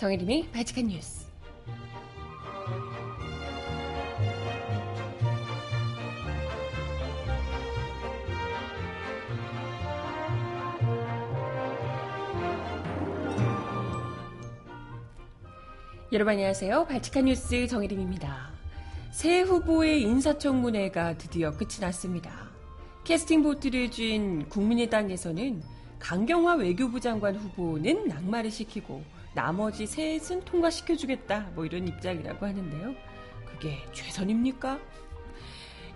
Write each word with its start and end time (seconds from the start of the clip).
정혜림의 0.00 0.48
바칙한 0.52 0.86
뉴스. 0.86 1.26
여러분 16.12 16.32
안녕하세요. 16.32 16.86
발칙한 16.86 17.26
뉴스 17.26 17.66
정혜림입니다. 17.66 18.52
새 19.10 19.42
후보의 19.42 20.00
인사청문회가 20.00 21.18
드디어 21.18 21.50
끝이 21.50 21.72
났습니다. 21.82 22.48
캐스팅 23.04 23.42
보트를 23.42 23.90
쥔 23.90 24.48
국민의당에서는 24.48 25.62
강경화 25.98 26.54
외교부 26.54 27.00
장관 27.00 27.36
후보는 27.36 28.08
낙마를 28.08 28.50
시키고 28.50 29.19
나머지 29.34 29.86
셋은 29.86 30.44
통과시켜주겠다 30.44 31.50
뭐 31.54 31.64
이런 31.64 31.86
입장이라고 31.86 32.46
하는데요. 32.46 32.94
그게 33.46 33.78
최선입니까? 33.92 34.78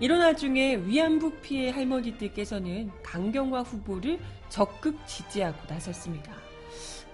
이런 0.00 0.20
와중에 0.20 0.76
위안부 0.76 1.36
피해 1.40 1.70
할머니들께서는 1.70 2.90
강경화 3.02 3.62
후보를 3.62 4.18
적극 4.48 5.06
지지하고 5.06 5.58
나섰습니다. 5.68 6.32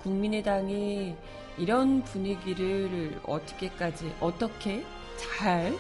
국민의당이 0.03 1.15
이런 1.59 2.03
분위기를 2.05 3.21
어떻게까지 3.27 4.15
어떻게 4.21 4.83
잘 5.17 5.75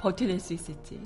버텨낼 0.00 0.38
수 0.38 0.52
있을지 0.52 1.00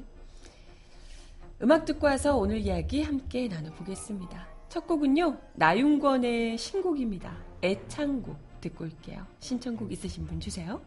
음악 1.62 1.84
듣고 1.84 2.06
와서 2.08 2.36
오늘 2.36 2.58
이야기 2.58 3.02
함께 3.02 3.46
나눠보겠습니다. 3.46 4.48
첫 4.68 4.86
곡은요 4.88 5.38
나윤권의 5.54 6.58
신곡입니다. 6.58 7.53
애창곡 7.64 8.60
듣고 8.60 8.84
올게요. 8.84 9.26
신청곡 9.40 9.90
있으신 9.90 10.26
분 10.26 10.38
주세요. 10.38 10.82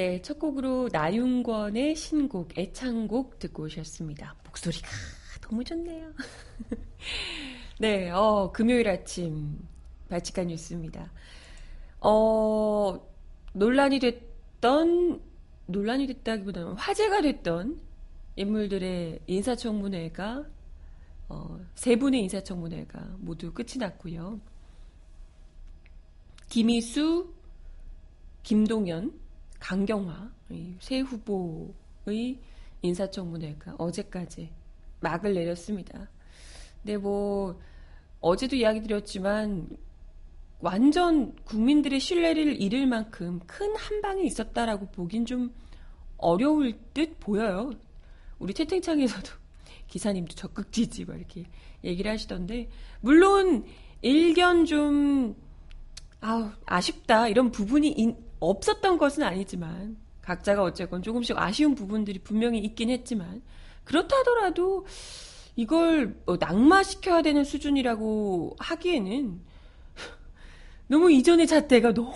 네, 0.00 0.22
첫 0.22 0.38
곡으로 0.38 0.88
나윤권의 0.90 1.94
신곡 1.94 2.56
애창곡 2.56 3.38
듣고 3.38 3.64
오셨습니다. 3.64 4.34
목소리가 4.46 4.88
너무 5.42 5.62
좋네요. 5.62 6.10
네, 7.78 8.08
어, 8.08 8.50
금요일 8.50 8.88
아침 8.88 9.58
발칙한 10.08 10.46
뉴스입니다. 10.46 11.12
어, 12.00 12.98
논란이 13.52 13.98
됐던 13.98 15.20
논란이 15.66 16.06
됐다기보다는 16.06 16.72
화제가 16.72 17.20
됐던 17.20 17.78
인물들의 18.36 19.20
인사청문회가 19.26 20.46
어, 21.28 21.60
세 21.74 21.96
분의 21.96 22.22
인사청문회가 22.22 23.16
모두 23.18 23.52
끝이 23.52 23.72
났고요. 23.78 24.40
김희수, 26.48 27.34
김동연, 28.44 29.19
강경화 29.60 30.32
세 30.80 31.00
후보의 31.00 32.38
인사청문회가 32.82 33.76
어제까지 33.78 34.50
막을 35.00 35.34
내렸습니다. 35.34 36.08
근데 36.82 36.96
뭐 36.96 37.60
어제도 38.20 38.56
이야기 38.56 38.82
드렸지만 38.82 39.68
완전 40.60 41.34
국민들의 41.44 42.00
신뢰를 42.00 42.60
잃을 42.60 42.86
만큼 42.86 43.40
큰 43.46 43.74
한방이 43.76 44.26
있었다라고 44.26 44.86
보긴 44.86 45.24
좀 45.24 45.52
어려울 46.16 46.74
듯 46.92 47.18
보여요. 47.18 47.70
우리 48.38 48.52
채팅창에서도 48.52 49.30
기사님도 49.88 50.34
적극 50.34 50.72
지지 50.72 51.04
막 51.04 51.16
이렇게 51.16 51.44
얘기를 51.84 52.10
하시던데 52.10 52.68
물론 53.00 53.64
일견 54.02 54.64
좀 54.66 55.34
아, 56.20 56.54
아쉽다 56.66 57.28
이런 57.28 57.50
부분이 57.50 57.88
인, 57.92 58.16
없었던 58.40 58.98
것은 58.98 59.22
아니지만 59.22 59.96
각자가 60.22 60.62
어쨌건 60.62 61.02
조금씩 61.02 61.38
아쉬운 61.38 61.74
부분들이 61.74 62.18
분명히 62.18 62.58
있긴 62.58 62.90
했지만 62.90 63.42
그렇다 63.84 64.16
하더라도 64.18 64.86
이걸 65.56 66.16
뭐 66.24 66.36
낙마시켜야 66.38 67.22
되는 67.22 67.44
수준이라고 67.44 68.56
하기에는 68.58 69.40
너무 70.88 71.12
이전의 71.12 71.46
잣대가 71.46 71.92
너무 71.92 72.12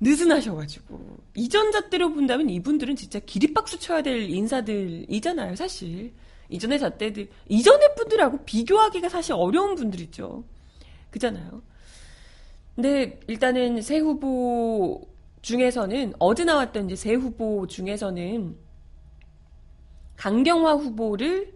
느슨하셔가지고 0.00 1.18
이전 1.34 1.72
잣대로 1.72 2.12
본다면 2.12 2.50
이분들은 2.50 2.96
진짜 2.96 3.18
기립박수 3.18 3.78
쳐야 3.78 4.02
될 4.02 4.28
인사들이잖아요 4.28 5.56
사실. 5.56 6.12
이전의 6.48 6.78
잣대들 6.78 7.28
이전의 7.48 7.94
분들하고 7.96 8.44
비교하기가 8.44 9.08
사실 9.08 9.32
어려운 9.32 9.74
분들이죠. 9.74 10.44
그잖아요 11.10 11.62
근데 12.76 13.18
일단은 13.26 13.82
새 13.82 13.98
후보 13.98 15.08
중에서는 15.42 16.12
어제 16.18 16.44
나왔던 16.44 16.86
이제 16.86 16.96
새 16.96 17.14
후보 17.14 17.66
중에서는 17.66 18.56
강경화 20.16 20.74
후보를 20.74 21.54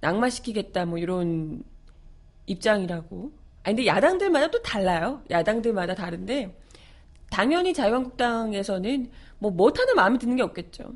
낙마시키겠다 0.00 0.86
뭐 0.86 0.98
이런 0.98 1.62
입장이라고 2.46 3.32
아니 3.64 3.76
근데 3.76 3.86
야당들마다 3.86 4.50
또 4.50 4.62
달라요 4.62 5.22
야당들마다 5.30 5.94
다른데 5.94 6.54
당연히 7.30 7.74
자유한국당에서는 7.74 9.10
뭐 9.38 9.50
못하는 9.50 9.96
마음에 9.96 10.18
드는 10.18 10.36
게 10.36 10.42
없겠죠. 10.42 10.94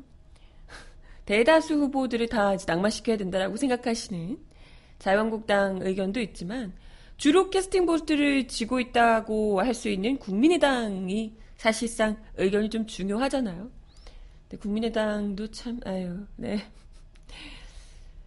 대다수 1.25 1.75
후보들을 1.75 2.27
다 2.29 2.55
낙마시켜야 2.65 3.17
된다라고 3.17 3.57
생각하시는 3.57 4.37
자유한국당 4.99 5.79
의견도 5.81 6.21
있지만 6.21 6.73
주로 7.19 7.49
캐스팅 7.49 7.85
보트를 7.85 8.47
쥐고 8.47 8.79
있다고 8.79 9.59
할 9.59 9.73
수 9.73 9.89
있는 9.89 10.17
국민의당이 10.17 11.35
사실상 11.57 12.17
의견이 12.37 12.69
좀 12.69 12.87
중요하잖아요. 12.87 13.69
근데 14.43 14.57
국민의당도 14.61 15.51
참 15.51 15.81
아유 15.85 16.25
네. 16.37 16.59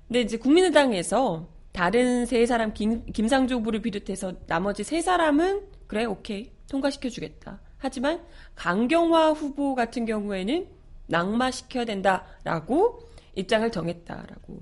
근데 0.06 0.20
이제 0.20 0.36
국민의당에서 0.36 1.48
다른 1.72 2.26
세 2.26 2.44
사람 2.44 2.74
김, 2.74 3.06
김상조 3.06 3.56
후보를 3.56 3.80
비롯해서 3.80 4.34
나머지 4.46 4.84
세 4.84 5.00
사람은 5.00 5.62
그래 5.86 6.04
오케이 6.04 6.50
통과시켜 6.68 7.08
주겠다. 7.08 7.60
하지만 7.78 8.22
강경화 8.56 9.30
후보 9.32 9.74
같은 9.74 10.04
경우에는 10.04 10.68
낙마시켜야 11.06 11.86
된다라고 11.86 13.00
입장을 13.36 13.72
정했다라고 13.72 14.60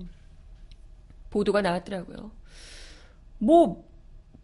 보도가 1.29 1.61
나왔더라고요. 1.61 2.31
뭐 3.39 3.90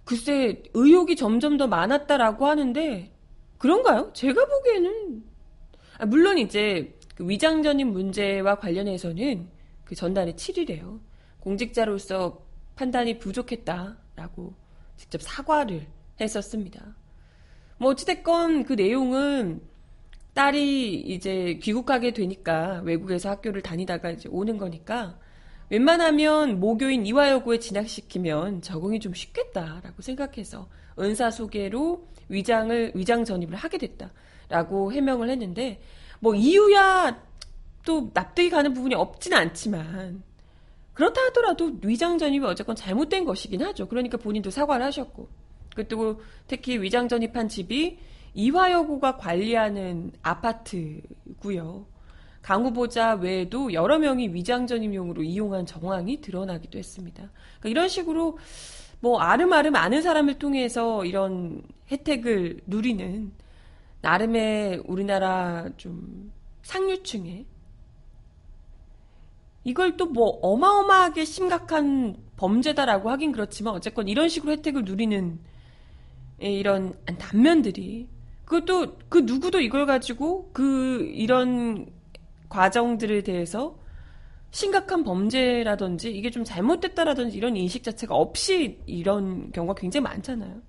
글쎄 0.07 0.63
의혹이 0.73 1.17
점점 1.17 1.57
더 1.57 1.67
많았다라고 1.67 2.47
하는데 2.47 3.11
그런가요? 3.57 4.11
제가 4.13 4.45
보기에는 4.45 5.23
아, 5.97 6.05
물론 6.05 6.37
이제 6.37 6.97
그 7.15 7.27
위장전입 7.27 7.87
문제와 7.87 8.55
관련해서는 8.55 9.49
그 9.83 9.95
전단에 9.95 10.33
7일에요. 10.33 11.01
공직자로서 11.41 12.41
판단이 12.75 13.19
부족했다라고 13.19 14.53
직접 14.95 15.21
사과를 15.21 15.85
했었습니다. 16.21 16.95
뭐 17.77 17.91
어찌됐건 17.91 18.63
그 18.63 18.73
내용은 18.73 19.59
딸이 20.35 21.01
이제 21.01 21.59
귀국하게 21.61 22.13
되니까 22.13 22.81
외국에서 22.85 23.29
학교를 23.31 23.61
다니다가 23.61 24.11
이제 24.11 24.29
오는 24.31 24.57
거니까 24.57 25.19
웬만하면 25.69 26.59
모교인 26.59 27.05
이화여고에 27.05 27.59
진학시키면 27.59 28.61
적응이 28.61 28.99
좀 28.99 29.13
쉽겠다라고 29.13 30.01
생각해서 30.01 30.69
은사 30.97 31.29
소개로 31.29 32.07
위장을 32.29 32.93
위장 32.95 33.25
전입을 33.25 33.55
하게 33.55 33.77
됐다라고 33.77 34.93
해명을 34.93 35.29
했는데 35.29 35.81
뭐 36.19 36.35
이유야 36.35 37.21
또 37.85 38.09
납득이 38.13 38.49
가는 38.49 38.73
부분이 38.73 38.95
없지는 38.95 39.37
않지만 39.37 40.23
그렇다 40.93 41.21
하더라도 41.27 41.73
위장 41.83 42.17
전입이 42.17 42.43
어쨌건 42.45 42.75
잘못된 42.75 43.23
것이긴 43.23 43.61
하죠. 43.61 43.87
그러니까 43.87 44.17
본인도 44.17 44.49
사과를 44.49 44.85
하셨고 44.87 45.29
그리고 45.75 46.21
특히 46.47 46.81
위장 46.81 47.07
전입한 47.07 47.49
집이 47.49 47.99
이화여고가 48.33 49.17
관리하는 49.17 50.11
아파트고요. 50.21 51.85
강 52.47 52.63
후보자 52.63 53.15
외에도 53.15 53.73
여러 53.73 53.99
명이 53.99 54.29
위장 54.33 54.67
전입용으로 54.67 55.21
이용한 55.21 55.65
정황이 55.65 56.21
드러나기도 56.21 56.79
했습니다. 56.79 57.29
그러니까 57.59 57.69
이런 57.69 57.89
식으로 57.89 58.37
뭐 59.01 59.19
아름아름 59.19 59.75
아는 59.75 60.01
사람을 60.01 60.35
통해서 60.35 61.03
이런 61.03 61.61
혜택을 61.91 62.61
누리는 62.65 63.33
나름의 63.99 64.83
우리나라 64.85 65.67
좀 65.75 66.31
상류층의 66.61 67.45
이걸 69.65 69.97
또 69.97 70.05
뭐 70.05 70.39
어마어마하게 70.41 71.25
심각한 71.25 72.15
범죄다라고 72.37 73.09
하긴 73.09 73.33
그렇지만 73.33 73.73
어쨌건 73.73 74.07
이런 74.07 74.29
식으로 74.29 74.53
혜택을 74.53 74.85
누리는 74.85 75.37
이런 76.39 76.93
단면들이 77.03 78.07
그것도 78.45 78.99
그 79.09 79.17
누구도 79.17 79.59
이걸 79.59 79.85
가지고 79.85 80.49
그 80.53 81.11
이런 81.13 81.96
과정들에 82.49 83.23
대해서 83.23 83.77
심각한 84.51 85.03
범죄라든지 85.03 86.11
이게 86.11 86.29
좀 86.31 86.43
잘못됐다라든지 86.43 87.37
이런 87.37 87.55
인식 87.57 87.83
자체가 87.83 88.15
없이 88.15 88.81
이런 88.85 89.51
경우가 89.51 89.75
굉장히 89.75 90.03
많잖아요. 90.03 90.61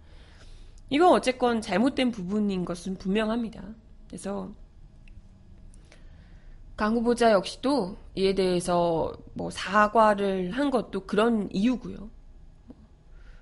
이건 0.91 1.13
어쨌건 1.13 1.61
잘못된 1.61 2.11
부분인 2.11 2.65
것은 2.65 2.97
분명합니다. 2.97 3.63
그래서 4.09 4.53
강 6.77 6.95
후보자 6.97 7.33
역시도 7.33 7.97
이에 8.15 8.35
대해서 8.35 9.13
뭐 9.35 9.51
사과를 9.51 10.53
한 10.53 10.71
것도 10.71 11.07
그런 11.07 11.49
이유고요. 11.53 12.11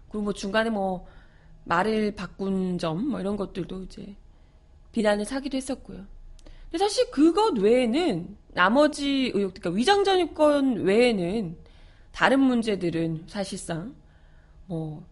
그리고 0.08 0.24
뭐 0.24 0.32
중간에 0.32 0.70
뭐 0.70 1.06
말을 1.64 2.14
바꾼 2.14 2.78
점 2.78 3.08
뭐 3.10 3.20
이런 3.20 3.36
것들도 3.36 3.82
이제 3.84 4.16
비난을 4.92 5.24
사기도 5.24 5.56
했었고요. 5.56 6.06
사실 6.78 7.10
그것 7.10 7.58
외에는 7.58 8.36
나머지 8.52 9.30
의혹, 9.34 9.54
그러니까 9.54 9.70
위장전입권 9.70 10.84
외에는 10.84 11.56
다른 12.12 12.40
문제들은 12.40 13.24
사실상 13.26 13.94
뭐 14.66 15.06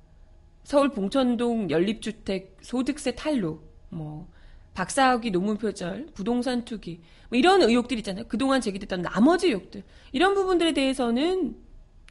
서울 0.65 0.89
봉천동 0.89 1.71
연립주택 1.71 2.57
소득세 2.63 3.15
탈루, 3.15 3.61
뭐 3.91 4.29
박사학위 4.73 5.31
논문 5.31 5.59
표절, 5.59 6.07
부동산 6.15 6.65
투기 6.65 7.01
뭐 7.29 7.39
이런 7.39 7.63
의혹들 7.63 7.99
있잖아요. 7.99 8.25
그동안 8.27 8.61
제기됐던 8.61 9.03
나머지 9.03 9.49
의혹들 9.49 9.85
이런 10.13 10.35
부분들에 10.35 10.73
대해서는 10.73 11.57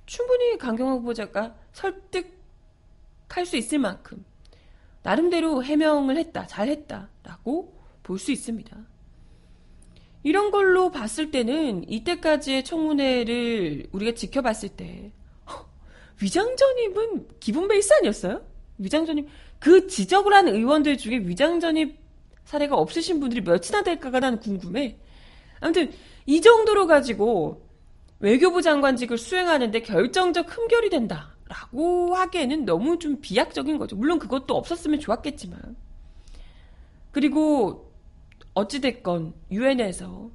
충분히 0.06 0.57
강경화 0.57 0.94
후보자가 0.94 1.56
설득할 1.71 3.45
수 3.45 3.57
있을 3.57 3.79
만큼 3.79 4.23
나름대로 5.01 5.63
해명을 5.63 6.17
했다, 6.17 6.45
잘했다라고 6.47 7.81
볼 8.03 8.19
수 8.19 8.31
있습니다. 8.31 8.93
이런 10.23 10.51
걸로 10.51 10.89
봤을 10.89 11.31
때는 11.31 11.89
이때까지의 11.89 12.63
청문회를 12.63 13.87
우리가 13.91 14.13
지켜봤을 14.13 14.69
때 14.69 15.11
위장전입은 16.21 17.27
기본 17.39 17.67
베이스 17.67 17.93
아니었어요? 17.93 18.41
위장전입 18.77 19.27
그 19.59 19.87
지적을 19.87 20.33
하는 20.33 20.55
의원들 20.55 20.97
중에 20.97 21.17
위장전입 21.17 21.97
사례가 22.45 22.75
없으신 22.75 23.19
분들이 23.19 23.41
몇이나 23.41 23.83
될까가 23.83 24.19
난 24.19 24.39
궁금해. 24.39 24.97
아무튼 25.59 25.91
이 26.25 26.41
정도로 26.41 26.87
가지고 26.87 27.65
외교부 28.19 28.61
장관직을 28.61 29.17
수행하는데 29.17 29.81
결정적 29.81 30.57
흠결이 30.57 30.89
된다라고 30.89 32.15
하기에는 32.15 32.65
너무 32.65 32.99
좀 32.99 33.19
비약적인 33.19 33.77
거죠. 33.77 33.95
물론 33.95 34.19
그것도 34.19 34.55
없었으면 34.55 34.99
좋았겠지만. 34.99 35.75
그리고 37.11 37.93
어찌됐건 38.53 39.33
유엔에서 39.51 40.29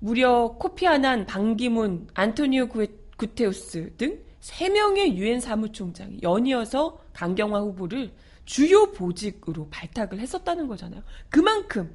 무려 0.00 0.56
코피 0.58 0.86
아난, 0.86 1.26
방기문, 1.26 2.08
안토니오 2.14 2.68
구테우스 3.16 3.94
등 3.96 4.20
3명의 4.40 5.14
유엔 5.14 5.40
사무총장이 5.40 6.20
연이어서 6.22 7.00
강경화 7.14 7.60
후보를 7.60 8.12
주요 8.44 8.92
보직으로 8.92 9.68
발탁을 9.70 10.20
했었다는 10.20 10.68
거잖아요. 10.68 11.02
그만큼 11.30 11.94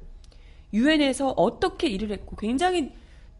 유엔에서 0.72 1.30
어떻게 1.30 1.88
일을 1.88 2.10
했고 2.10 2.36
굉장히 2.36 2.92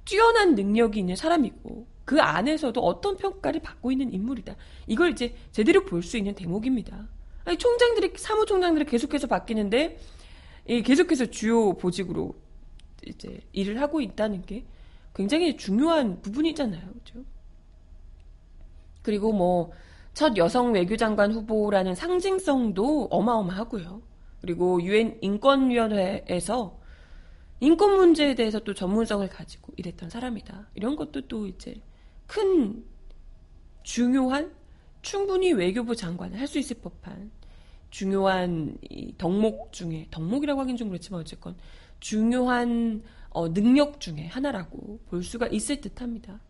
뛰어난 0.05 0.55
능력이 0.55 1.01
있는 1.01 1.17
사람이고 1.17 1.87
그 2.05 2.21
안에서도 2.21 2.81
어떤 2.81 3.17
평가를 3.17 3.61
받고 3.61 3.91
있는 3.93 4.13
인물이다. 4.13 4.55
이걸 4.87 5.11
이제 5.11 5.35
제대로 5.53 5.85
볼 5.85 6.03
수 6.03 6.17
있는 6.17 6.35
대목입니다. 6.35 7.09
아니, 7.45 7.57
총장들이 7.57 8.13
사무총장들이 8.17 8.85
계속해서 8.85 9.27
바뀌는데 9.27 9.99
계속해서 10.79 11.27
주요 11.27 11.73
보직으로 11.75 12.35
이제 13.07 13.41
일을 13.53 13.81
하고 13.81 14.01
있다는 14.01 14.43
게 14.43 14.65
굉장히 15.15 15.57
중요한 15.57 16.21
부분이잖아요. 16.23 16.93
그죠? 16.93 17.25
그리고 19.03 19.33
뭐, 19.33 19.73
첫 20.15 20.37
여성 20.37 20.73
외교장관 20.73 21.33
후보라는 21.33 21.95
상징성도 21.95 23.09
어마어마하고요. 23.11 24.03
그리고 24.41 24.83
유엔 24.83 25.19
인권위원회에서 25.21 26.79
인권 27.61 27.97
문제에 27.97 28.35
대해서 28.35 28.59
또 28.61 28.73
전문성을 28.75 29.29
가지고 29.29 29.73
일했던 29.77 30.09
사람이다. 30.11 30.71
이런 30.75 30.97
것도 30.97 31.29
또 31.29 31.47
이제 31.47 31.81
큰 32.27 32.85
중요한 33.83 34.55
충분히 35.03 35.53
외교부 35.53 35.95
장관을 35.97 36.39
할 36.39 36.47
수 36.47 36.59
있을 36.59 36.77
법한 36.81 37.31
중요한 37.91 38.79
덕목 39.19 39.73
중에 39.73 40.07
덕목이라고 40.11 40.61
하긴 40.61 40.77
좀 40.77 40.89
그렇지만 40.89 41.21
어쨌건 41.21 41.57
중요한 41.99 43.03
어, 43.31 43.53
능력 43.53 44.01
중에 44.01 44.27
하나라고 44.27 45.01
볼 45.09 45.23
수가 45.23 45.47
있을 45.49 45.81
듯합니다. 45.81 46.41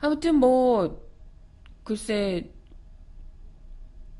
아무튼 0.00 0.36
뭐 0.36 1.06
글쎄 1.84 2.50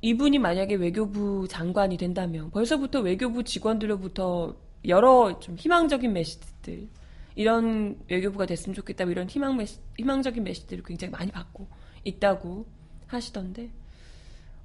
이분이 0.01 0.39
만약에 0.39 0.75
외교부 0.75 1.47
장관이 1.49 1.97
된다면 1.97 2.51
벌써부터 2.51 3.01
외교부 3.01 3.45
직원들로부터 3.45 4.57
여러 4.89 5.39
좀 5.39 5.57
희망적인 5.57 6.13
메시지들 6.13 6.89
이런 7.37 7.99
외교부가 8.11 8.47
됐으면 8.47 8.75
좋겠다 8.75 9.05
이런 9.05 9.29
희망 9.29 9.57
메시, 9.57 9.79
희망적인 9.97 10.43
메시지들을 10.43 10.83
굉장히 10.85 11.13
많이 11.13 11.31
받고 11.31 11.69
있다고 12.05 12.67
하시던데 13.07 13.71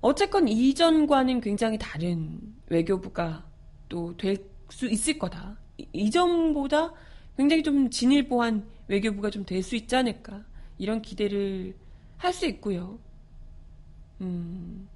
어쨌건 0.07 0.47
이전과는 0.47 1.41
굉장히 1.41 1.77
다른 1.77 2.39
외교부가 2.69 3.45
또 3.89 4.15
될 4.17 4.45
수 4.69 4.85
있을 4.87 5.17
거다. 5.17 5.57
이전보다 5.93 6.93
굉장히 7.37 7.63
좀 7.63 7.89
진일보한 7.89 8.67
외교부가 8.89 9.29
좀 9.29 9.45
될 9.45 9.61
수 9.63 9.75
있지 9.77 9.95
않을까. 9.95 10.43
이런 10.77 11.01
기대를 11.01 11.75
할 12.17 12.33
수 12.33 12.45
있고요. 12.47 12.99
음, 14.21 14.89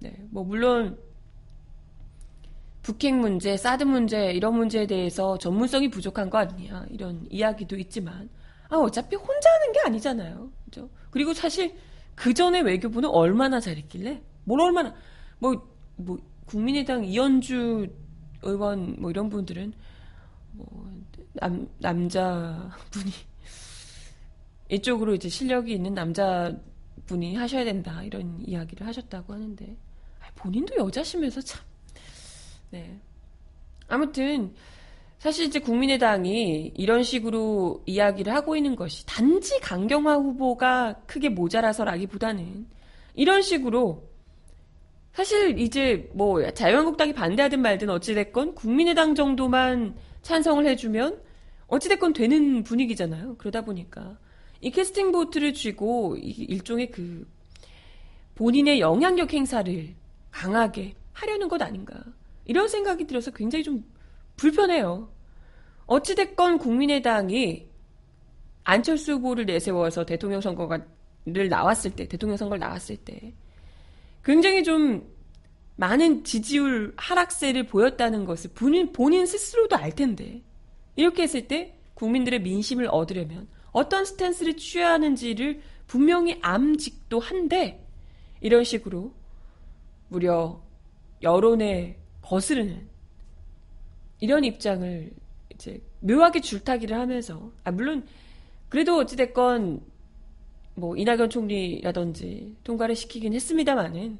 네. 0.00 0.26
뭐, 0.30 0.44
물론, 0.44 0.98
북핵 2.82 3.14
문제, 3.14 3.56
사드 3.56 3.84
문제, 3.84 4.32
이런 4.32 4.54
문제에 4.56 4.86
대해서 4.86 5.36
전문성이 5.38 5.88
부족한 5.90 6.30
거 6.30 6.38
아니냐. 6.38 6.86
이런 6.90 7.26
이야기도 7.30 7.76
있지만, 7.76 8.28
아, 8.68 8.76
어차피 8.76 9.16
혼자 9.16 9.50
하는 9.52 9.72
게 9.72 9.80
아니잖아요. 9.86 10.50
그죠? 10.64 10.88
그리고 11.10 11.34
사실, 11.34 11.76
그 12.14 12.34
전에 12.34 12.60
외교부는 12.60 13.08
얼마나 13.10 13.60
잘했길래? 13.60 14.22
뭘 14.48 14.62
얼마나 14.62 14.94
뭐뭐 15.38 16.18
국민의당 16.46 17.04
이현주 17.04 17.86
의원 18.42 18.96
뭐 18.98 19.10
이런 19.10 19.28
분들은 19.28 19.74
뭐 20.52 20.90
남, 21.34 21.68
남자분이 21.78 23.12
이쪽으로 24.70 25.14
이제 25.14 25.28
실력이 25.28 25.72
있는 25.72 25.92
남자분이 25.92 27.36
하셔야 27.36 27.64
된다 27.64 28.02
이런 28.02 28.40
이야기를 28.40 28.86
하셨다고 28.86 29.34
하는데 29.34 29.76
본인도 30.34 30.76
여자시면서 30.76 31.42
참 31.42 31.62
네. 32.70 32.98
아무튼 33.86 34.54
사실 35.18 35.46
이제 35.46 35.58
국민의당이 35.58 36.72
이런 36.76 37.02
식으로 37.02 37.82
이야기를 37.86 38.32
하고 38.32 38.56
있는 38.56 38.76
것이 38.76 39.04
단지 39.04 39.58
강경화 39.60 40.14
후보가 40.14 41.02
크게 41.06 41.28
모자라서라기보다는 41.30 42.66
이런 43.14 43.42
식으로 43.42 44.08
사실 45.18 45.58
이제 45.58 46.08
뭐 46.12 46.48
자유한국당이 46.52 47.12
반대하든 47.12 47.60
말든 47.60 47.90
어찌됐건 47.90 48.54
국민의당 48.54 49.16
정도만 49.16 49.96
찬성을 50.22 50.64
해주면 50.64 51.20
어찌됐건 51.66 52.12
되는 52.12 52.62
분위기잖아요. 52.62 53.34
그러다 53.36 53.62
보니까 53.62 54.16
이 54.60 54.70
캐스팅 54.70 55.10
보트를 55.10 55.54
쥐고 55.54 56.18
일종의 56.18 56.92
그 56.92 57.26
본인의 58.36 58.78
영향력 58.78 59.32
행사를 59.32 59.92
강하게 60.30 60.94
하려는 61.14 61.48
것 61.48 61.60
아닌가. 61.62 62.00
이런 62.44 62.68
생각이 62.68 63.08
들어서 63.08 63.32
굉장히 63.32 63.64
좀 63.64 63.84
불편해요. 64.36 65.10
어찌됐건 65.86 66.58
국민의당이 66.58 67.66
안철수 68.62 69.14
후보를 69.14 69.46
내세워서 69.46 70.06
대통령 70.06 70.40
선거를 70.40 71.48
나왔을 71.50 71.90
때, 71.90 72.06
대통령 72.06 72.36
선거를 72.36 72.60
나왔을 72.60 72.96
때, 72.98 73.34
굉장히 74.24 74.64
좀 74.64 75.08
많은 75.76 76.24
지지율 76.24 76.92
하락세를 76.96 77.66
보였다는 77.66 78.24
것을 78.24 78.50
본인, 78.54 78.92
본인 78.92 79.26
스스로도 79.26 79.76
알 79.76 79.92
텐데, 79.92 80.42
이렇게 80.96 81.22
했을 81.22 81.46
때 81.46 81.78
국민들의 81.94 82.42
민심을 82.42 82.88
얻으려면 82.90 83.48
어떤 83.70 84.04
스탠스를 84.04 84.56
취해야 84.56 84.92
하는지를 84.92 85.60
분명히 85.86 86.38
암직도 86.42 87.20
한데, 87.20 87.86
이런 88.40 88.64
식으로 88.64 89.12
무려 90.08 90.62
여론에 91.22 91.98
거스르는 92.22 92.88
이런 94.20 94.44
입장을 94.44 95.10
이제 95.54 95.82
묘하게 96.00 96.40
줄타기를 96.40 96.96
하면서 96.96 97.50
아 97.64 97.70
물론 97.70 98.06
그래도 98.68 98.96
어찌됐건 98.96 99.80
뭐 100.78 100.96
이낙연 100.96 101.28
총리라든지 101.28 102.54
통과를 102.62 102.94
시키긴 102.94 103.34
했습니다만은 103.34 104.18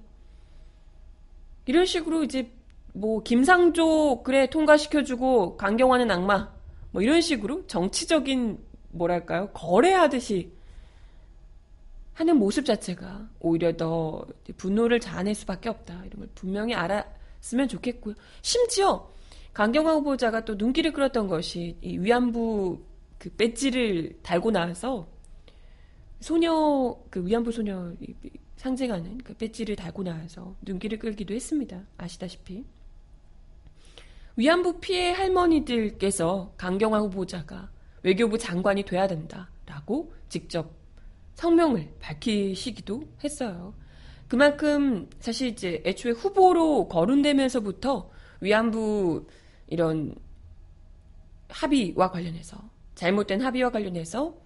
이런 1.66 1.86
식으로 1.86 2.24
이제 2.24 2.50
뭐 2.92 3.22
김상조 3.22 4.22
그래 4.24 4.50
통과시켜주고 4.50 5.56
강경화는 5.56 6.10
악마 6.10 6.52
뭐 6.90 7.00
이런 7.00 7.20
식으로 7.20 7.66
정치적인 7.68 8.58
뭐랄까요? 8.90 9.50
거래하듯이 9.52 10.50
하는 12.14 12.36
모습 12.36 12.64
자체가 12.64 13.28
오히려 13.38 13.76
더 13.76 14.26
분노를 14.56 14.98
자아낼 14.98 15.36
수밖에 15.36 15.68
없다. 15.68 16.02
이런 16.06 16.20
걸 16.20 16.28
분명히 16.34 16.74
알았으면 16.74 17.68
좋겠고요. 17.68 18.16
심지어 18.42 19.08
강경화 19.52 19.92
후보자가 19.92 20.44
또 20.44 20.56
눈길을 20.56 20.92
끌었던 20.92 21.28
것이 21.28 21.76
이 21.82 21.98
위안부 21.98 22.82
그 23.18 23.30
배지를 23.30 24.18
달고 24.22 24.50
나서 24.50 25.06
소녀 26.20 26.96
그 27.10 27.24
위안부 27.24 27.52
소녀 27.52 27.94
상징하는 28.56 29.18
그 29.18 29.34
배지를 29.34 29.76
달고 29.76 30.02
나와서 30.02 30.56
눈길을 30.62 30.98
끌기도 30.98 31.34
했습니다. 31.34 31.82
아시다시피 31.96 32.64
위안부 34.36 34.80
피해 34.80 35.12
할머니들께서 35.12 36.54
강경화 36.56 37.00
후보자가 37.00 37.70
외교부 38.02 38.38
장관이 38.38 38.84
돼야 38.84 39.06
된다라고 39.06 40.12
직접 40.28 40.70
성명을 41.34 41.94
밝히시기도 42.00 43.02
했어요. 43.22 43.74
그만큼 44.28 45.08
사실 45.20 45.48
이제 45.48 45.82
애초에 45.86 46.12
후보로 46.12 46.88
거론되면서부터 46.88 48.10
위안부 48.40 49.26
이런 49.68 50.14
합의와 51.48 52.10
관련해서 52.10 52.58
잘못된 52.94 53.40
합의와 53.40 53.70
관련해서 53.70 54.36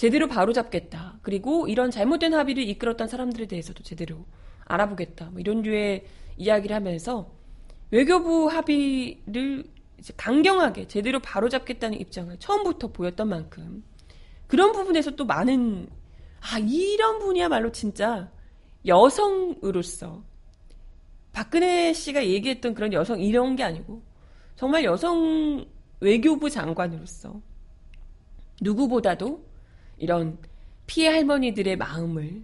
제대로 0.00 0.28
바로잡겠다. 0.28 1.18
그리고 1.20 1.68
이런 1.68 1.90
잘못된 1.90 2.32
합의를 2.32 2.62
이끌었던 2.62 3.06
사람들에 3.06 3.44
대해서도 3.44 3.82
제대로 3.82 4.24
알아보겠다. 4.64 5.26
뭐 5.26 5.40
이런 5.40 5.60
류의 5.60 6.06
이야기를 6.38 6.74
하면서 6.74 7.30
외교부 7.90 8.46
합의를 8.48 9.64
강경하게 10.16 10.88
제대로 10.88 11.20
바로잡겠다는 11.20 12.00
입장을 12.00 12.34
처음부터 12.38 12.92
보였던 12.92 13.28
만큼 13.28 13.84
그런 14.46 14.72
부분에서 14.72 15.16
또 15.16 15.26
많은 15.26 15.86
아 16.40 16.58
이런 16.58 17.18
분이야말로 17.18 17.70
진짜 17.70 18.32
여성으로서 18.86 20.24
박근혜 21.34 21.92
씨가 21.92 22.24
얘기했던 22.24 22.72
그런 22.72 22.94
여성 22.94 23.20
이런 23.20 23.54
게 23.54 23.64
아니고 23.64 24.00
정말 24.56 24.82
여성 24.82 25.66
외교부 26.00 26.48
장관으로서 26.48 27.38
누구보다도 28.62 29.49
이런 30.00 30.38
피해 30.86 31.08
할머니들의 31.08 31.76
마음을 31.76 32.42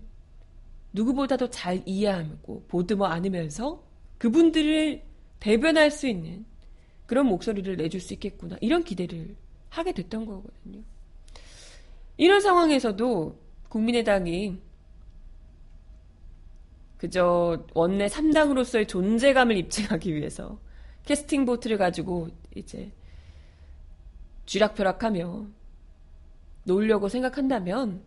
누구보다도 0.93 1.51
잘 1.51 1.83
이해하고 1.85 2.65
보듬어 2.69 3.07
안으면서 3.07 3.83
그분들을 4.19 5.03
대변할 5.41 5.91
수 5.91 6.07
있는 6.07 6.45
그런 7.07 7.27
목소리를 7.27 7.77
내줄 7.77 8.01
수 8.01 8.15
있겠구나. 8.15 8.57
이런 8.61 8.85
기대를 8.85 9.35
하게 9.71 9.93
됐던 9.93 10.27
거거든요. 10.27 10.83
이런 12.17 12.41
상황에서도 12.41 13.39
국민의당이 13.69 14.59
그저 16.99 17.67
원내 17.75 18.07
3당으로서의 18.07 18.89
존재감을 18.89 19.57
입증하기 19.57 20.15
위해서 20.15 20.59
캐스팅 21.05 21.45
보트를 21.45 21.79
가지고 21.79 22.29
이제 22.55 22.91
쥐락펴락하며 24.47 25.47
놓으려고 26.67 27.09
생각한다면 27.09 28.03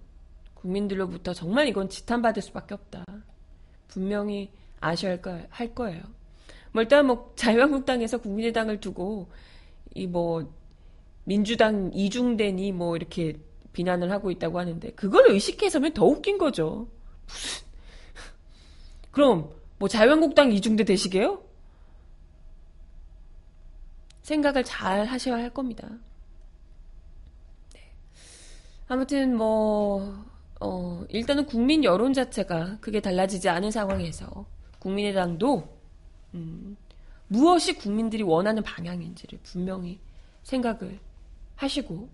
국민들로부터 0.54 1.34
정말 1.34 1.68
이건 1.68 1.90
지탄받을 1.90 2.42
수밖에 2.42 2.74
없다. 2.74 3.06
분명히 3.88 4.52
아셔야 4.80 5.18
할 5.50 5.74
거예요. 5.74 6.02
뭐 6.72 6.84
일단 6.84 7.08
뭐 7.08 7.34
자유한국당에서 7.36 8.20
국민의당을 8.20 8.80
두고 8.80 9.28
이 9.96 10.06
뭐 10.06 10.52
민주당 11.30 11.92
이중대니 11.94 12.72
뭐 12.72 12.96
이렇게 12.96 13.40
비난을 13.74 14.12
하고 14.12 14.32
있다고 14.32 14.60
하는데 14.60 14.92
그걸 14.94 15.30
의식해서면 15.30 15.94
더 15.94 16.06
웃긴 16.06 16.40
거죠. 16.40 16.88
무슨 17.28 17.68
그럼 19.12 19.52
뭐 19.78 19.88
자유한국당 19.88 20.52
이중대 20.52 20.84
되시게요? 20.86 21.44
생각을 24.24 24.64
잘 24.64 25.06
하셔야 25.06 25.36
할 25.36 25.52
겁니다. 25.52 25.88
네. 28.90 28.94
아무튼 28.94 29.38
뭐 29.38 30.26
어, 30.60 31.06
일단은 31.10 31.46
국민 31.46 31.84
여론 31.84 32.14
자체가 32.14 32.80
크게 32.82 33.00
달라지지 33.00 33.48
않은 33.48 33.72
상황에서 33.72 34.46
국민의당도 34.80 35.80
음, 36.34 36.76
무엇이 37.28 37.76
국민들이 37.76 38.24
원하는 38.24 38.64
방향인지를 38.64 39.40
분명히 39.44 40.00
생각을 40.44 41.00
하시고 41.56 42.10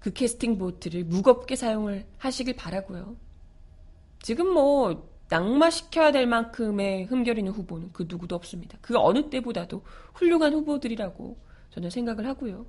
그 0.00 0.12
캐스팅 0.12 0.58
보트를 0.58 1.04
무겁게 1.04 1.56
사용을 1.56 2.06
하시길 2.18 2.56
바라고요. 2.56 3.16
지금 4.22 4.48
뭐 4.48 5.08
낙마시켜야 5.28 6.12
될 6.12 6.26
만큼의 6.26 7.06
흠결 7.06 7.38
있는 7.38 7.52
후보는 7.52 7.90
그 7.92 8.06
누구도 8.08 8.34
없습니다. 8.36 8.78
그 8.80 8.96
어느 8.96 9.28
때보다도 9.28 9.82
훌륭한 10.14 10.54
후보들이라고 10.54 11.36
저는 11.70 11.90
생각을 11.90 12.26
하고요. 12.26 12.66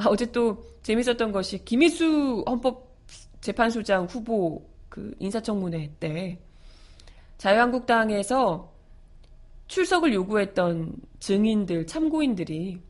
아, 0.00 0.04
어제 0.08 0.32
또 0.32 0.64
재밌었던 0.82 1.30
것이 1.30 1.62
김희수 1.62 2.42
헌법재판소장 2.48 4.06
후보 4.06 4.66
그 4.88 5.14
인사청문회 5.18 5.92
때 6.00 6.38
자유한국당에서 7.36 8.72
출석을 9.66 10.14
요구했던 10.14 10.96
증인들, 11.18 11.86
참고인들이 11.86 12.80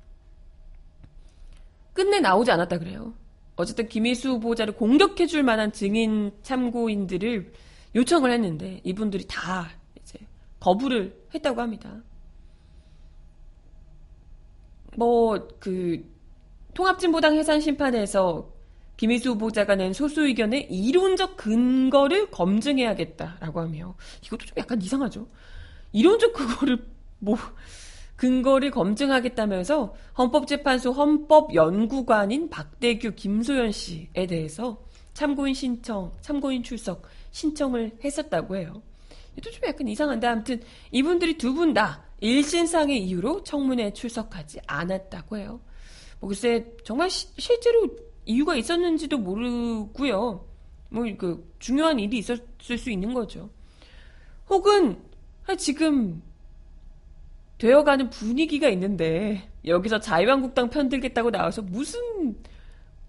끝내 1.92 2.20
나오지 2.20 2.52
않았다 2.52 2.78
그래요. 2.78 3.12
어쨌든 3.56 3.88
김희수 3.88 4.30
후보자를 4.30 4.74
공격해줄 4.74 5.42
만한 5.42 5.72
증인 5.72 6.30
참고인들을 6.42 7.52
요청을 7.96 8.30
했는데 8.30 8.80
이분들이 8.84 9.24
다 9.26 9.68
이제 10.00 10.18
거부를 10.60 11.20
했다고 11.34 11.60
합니다. 11.60 12.02
뭐 14.96 15.48
그 15.58 16.09
통합진보당 16.80 17.34
해산 17.34 17.60
심판에서 17.60 18.48
김희수 18.96 19.32
후보자가 19.32 19.74
낸 19.74 19.92
소수 19.92 20.26
의견의 20.26 20.68
이론적 20.70 21.36
근거를 21.36 22.30
검증해야겠다라고 22.30 23.60
하며 23.60 23.94
이것도 24.24 24.46
좀 24.46 24.54
약간 24.56 24.80
이상하죠. 24.80 25.26
이론적 25.92 26.32
그거를 26.32 26.86
뭐 27.18 27.36
근거를 28.16 28.70
검증하겠다면서 28.70 29.94
헌법재판소 30.16 30.92
헌법연구관인 30.92 32.48
박대규 32.48 33.12
김소연 33.14 33.72
씨에 33.72 34.26
대해서 34.26 34.82
참고인 35.12 35.52
신청, 35.52 36.12
참고인 36.22 36.62
출석 36.62 37.02
신청을 37.32 37.98
했었다고 38.02 38.56
해요. 38.56 38.80
이것도 39.36 39.50
좀 39.54 39.68
약간 39.68 39.86
이상한데 39.86 40.26
아무튼 40.26 40.62
이분들이 40.92 41.36
두 41.36 41.52
분 41.54 41.74
다 41.74 42.02
일신상의 42.20 43.02
이유로 43.04 43.42
청문회에 43.44 43.92
출석하지 43.92 44.60
않았다고 44.66 45.36
해요. 45.36 45.60
뭐 46.20 46.28
글쎄 46.28 46.72
정말 46.84 47.10
시, 47.10 47.28
실제로 47.38 47.88
이유가 48.26 48.54
있었는지도 48.54 49.18
모르고요. 49.18 50.46
뭐 50.90 51.04
그 51.16 51.52
중요한 51.58 51.98
일이 51.98 52.18
있었을 52.18 52.78
수 52.78 52.90
있는 52.90 53.14
거죠. 53.14 53.48
혹은 54.48 55.00
지금 55.56 56.22
되어가는 57.58 58.10
분위기가 58.10 58.68
있는데 58.70 59.48
여기서 59.64 60.00
자유한국당 60.00 60.70
편들겠다고 60.70 61.30
나와서 61.30 61.62
무슨 61.62 62.00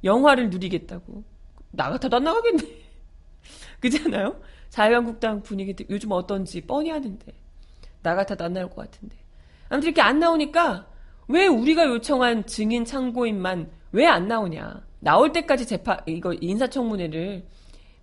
영화를 0.04 0.50
누리겠다고. 0.50 1.24
나 1.72 1.90
같아도 1.90 2.18
안 2.18 2.24
나가겠네. 2.26 2.64
그잖아요? 3.80 4.42
자유한국당 4.70 5.42
분위기 5.42 5.74
요즘 5.90 6.12
어떤지 6.12 6.62
뻔히 6.62 6.90
하는데. 6.90 7.34
나 8.04 8.16
같아도 8.16 8.46
안 8.46 8.54
나올 8.54 8.70
것 8.70 8.78
같은데. 8.78 9.16
아무튼 9.70 9.88
이렇게 9.88 10.02
안 10.02 10.20
나오니까 10.20 10.88
왜 11.32 11.48
우리가 11.48 11.86
요청한 11.86 12.46
증인 12.46 12.86
참고인만 12.86 13.70
왜 13.94 14.06
안 14.06 14.28
나오냐 14.28 14.86
나올 15.00 15.32
때까지 15.32 15.66
재판 15.66 16.00
이거 16.06 16.34
인사청문회를 16.34 17.46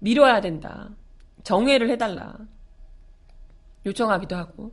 미뤄야 0.00 0.40
된다 0.40 0.90
정회를 1.44 1.90
해달라 1.90 2.36
요청하기도 3.86 4.36
하고 4.36 4.72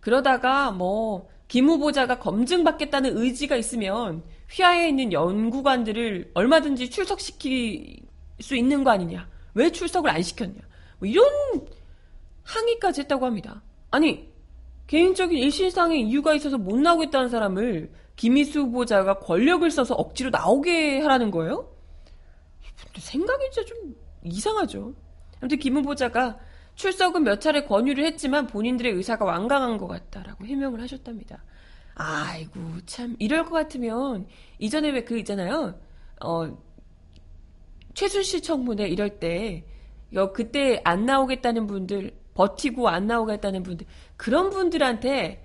그러다가 0.00 0.70
뭐 0.70 1.36
김 1.48 1.68
후보자가 1.68 2.18
검증받겠다는 2.18 3.16
의지가 3.16 3.56
있으면 3.56 4.22
휘하에 4.50 4.88
있는 4.88 5.12
연구관들을 5.12 6.32
얼마든지 6.34 6.90
출석시킬 6.90 8.00
수 8.40 8.56
있는 8.56 8.84
거 8.84 8.90
아니냐. 8.90 9.28
왜 9.54 9.70
출석을 9.70 10.10
안 10.10 10.22
시켰냐. 10.22 10.60
뭐 10.98 11.08
이런 11.08 11.26
항의까지 12.42 13.02
했다고 13.02 13.26
합니다. 13.26 13.62
아니, 13.90 14.28
개인적인 14.86 15.36
일신상의 15.38 16.02
이유가 16.02 16.34
있어서 16.34 16.58
못 16.58 16.78
나오겠다는 16.78 17.28
사람을 17.28 17.92
김희수 18.16 18.60
후보자가 18.60 19.18
권력을 19.18 19.68
써서 19.70 19.94
억지로 19.94 20.30
나오게 20.30 21.00
하라는 21.00 21.30
거예요? 21.30 21.72
생각이 22.98 23.50
진짜 23.50 23.66
좀 23.66 23.94
이상하죠. 24.24 24.94
아무튼 25.40 25.58
김 25.58 25.76
후보자가 25.76 26.38
출석은 26.76 27.24
몇 27.24 27.40
차례 27.40 27.64
권유를 27.64 28.04
했지만 28.04 28.46
본인들의 28.46 28.92
의사가 28.92 29.24
완강한 29.24 29.76
것 29.78 29.86
같다라고 29.86 30.46
해명을 30.46 30.80
하셨답니다. 30.80 31.42
아이고 31.94 32.60
참 32.86 33.16
이럴 33.18 33.44
것 33.44 33.52
같으면 33.52 34.26
이전에 34.58 34.90
왜 34.90 35.04
그 35.04 35.18
있잖아요. 35.18 35.78
어 36.22 36.56
최순실 37.94 38.42
청문회 38.42 38.88
이럴 38.88 39.18
때 39.18 39.64
여, 40.12 40.32
그때 40.32 40.80
안 40.84 41.06
나오겠다는 41.06 41.66
분들 41.66 42.12
버티고 42.36 42.88
안 42.88 43.06
나오겠다는 43.06 43.62
분들 43.64 43.86
그런 44.16 44.50
분들한테 44.50 45.44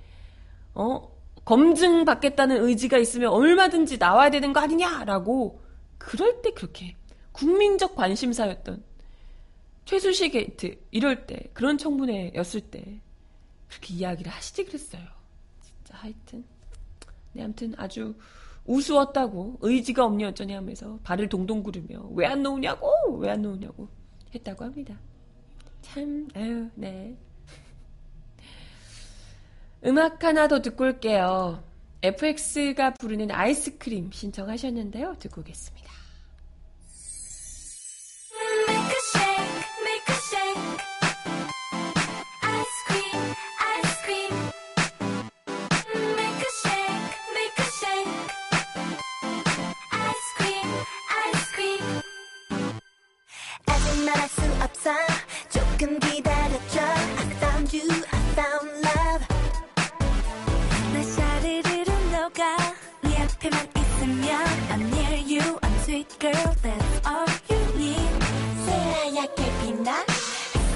어 0.75 1.09
검증 1.45 2.05
받겠다는 2.05 2.63
의지가 2.63 2.97
있으면 2.99 3.31
얼마든지 3.31 3.97
나와야 3.97 4.29
되는 4.29 4.53
거 4.53 4.59
아니냐라고 4.59 5.59
그럴 5.97 6.41
때 6.41 6.51
그렇게 6.51 6.95
국민적 7.31 7.95
관심사였던 7.95 8.83
최순실 9.85 10.29
게이트 10.31 10.77
이럴 10.91 11.25
때 11.25 11.49
그런 11.53 11.77
청문회였을 11.77 12.61
때 12.61 13.01
그렇게 13.67 13.93
이야기를 13.95 14.31
하시지 14.31 14.65
그랬어요. 14.65 15.01
진짜 15.61 15.97
하여튼 15.97 16.43
네 17.33 17.43
아무튼 17.43 17.73
아주 17.77 18.13
우스웠다고 18.65 19.57
의지가 19.61 20.05
없니 20.05 20.23
어쩌니 20.25 20.53
하면서 20.53 20.99
발을 21.03 21.29
동동 21.29 21.63
구르며 21.63 22.07
왜 22.13 22.27
안 22.27 22.43
놓으냐고 22.43 22.91
왜 23.19 23.29
안 23.31 23.41
놓으냐고 23.41 23.87
했다고 24.35 24.63
합니다. 24.65 24.99
참 25.81 26.27
아유 26.35 26.69
네 26.75 27.17
음악 29.85 30.23
하나 30.23 30.47
더 30.47 30.61
듣고 30.61 30.83
올게요. 30.83 31.63
FX가 32.03 32.93
부르는 32.95 33.31
아이스크림 33.31 34.11
신청하셨는데요. 34.11 35.15
듣고 35.19 35.41
오겠습니다. 35.41 35.91
정은아의 66.01 66.81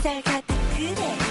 발칙한 0.04 0.42
브 0.48 1.25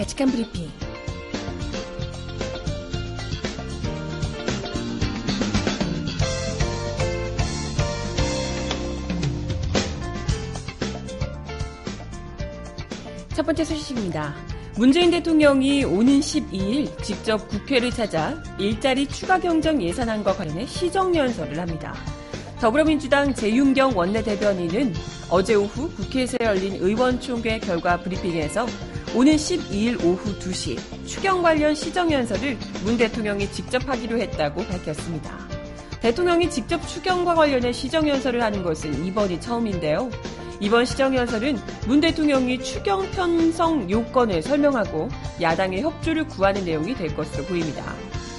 리핑. 0.00 0.70
첫 13.34 13.44
번째 13.44 13.64
소식입니다. 13.64 14.34
문재인 14.76 15.10
대통령이 15.10 15.84
오는 15.84 16.20
12일 16.20 17.02
직접 17.02 17.46
국회를 17.48 17.90
찾아 17.90 18.42
일자리 18.58 19.06
추가 19.06 19.38
경정 19.38 19.82
예산안과 19.82 20.32
관련해 20.32 20.64
시정연설을 20.64 21.58
합니다. 21.58 21.94
더불어민주당 22.58 23.34
재윤경 23.34 23.92
원내대변인은 23.94 24.94
어제 25.28 25.54
오후 25.56 25.90
국회에서 25.90 26.38
열린 26.42 26.76
의원총회 26.76 27.58
결과 27.58 27.98
브리핑에서 28.00 28.66
오는 29.12 29.34
12일 29.34 30.04
오후 30.04 30.38
2시 30.38 30.78
추경 31.04 31.42
관련 31.42 31.74
시정연설을 31.74 32.56
문 32.84 32.96
대통령이 32.96 33.50
직접 33.50 33.86
하기로 33.88 34.18
했다고 34.20 34.64
밝혔습니다. 34.64 35.36
대통령이 36.00 36.48
직접 36.48 36.80
추경과 36.86 37.34
관련해 37.34 37.72
시정연설을 37.72 38.40
하는 38.40 38.62
것은 38.62 39.04
이번이 39.04 39.40
처음인데요. 39.40 40.10
이번 40.60 40.84
시정연설은 40.84 41.58
문 41.88 42.00
대통령이 42.00 42.62
추경 42.62 43.10
편성 43.10 43.90
요건을 43.90 44.42
설명하고 44.42 45.08
야당의 45.40 45.82
협조를 45.82 46.28
구하는 46.28 46.64
내용이 46.64 46.94
될 46.94 47.14
것으로 47.16 47.44
보입니다. 47.46 47.92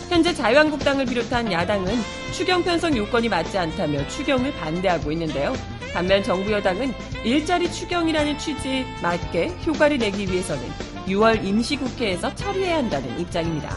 현재 0.07 0.33
자유한국당을 0.33 1.05
비롯한 1.05 1.51
야당은 1.51 1.93
추경 2.31 2.63
편성 2.63 2.95
요건이 2.95 3.27
맞지 3.27 3.57
않다며 3.57 4.07
추경을 4.07 4.53
반대하고 4.53 5.11
있는데요. 5.11 5.53
반면 5.93 6.23
정부 6.23 6.51
여당은 6.51 6.93
일자리 7.23 7.71
추경이라는 7.71 8.37
취지에 8.37 8.85
맞게 9.01 9.51
효과를 9.65 9.97
내기 9.97 10.31
위해서는 10.31 10.63
6월 11.07 11.43
임시국회에서 11.43 12.33
처리해야 12.35 12.77
한다는 12.77 13.19
입장입니다. 13.19 13.75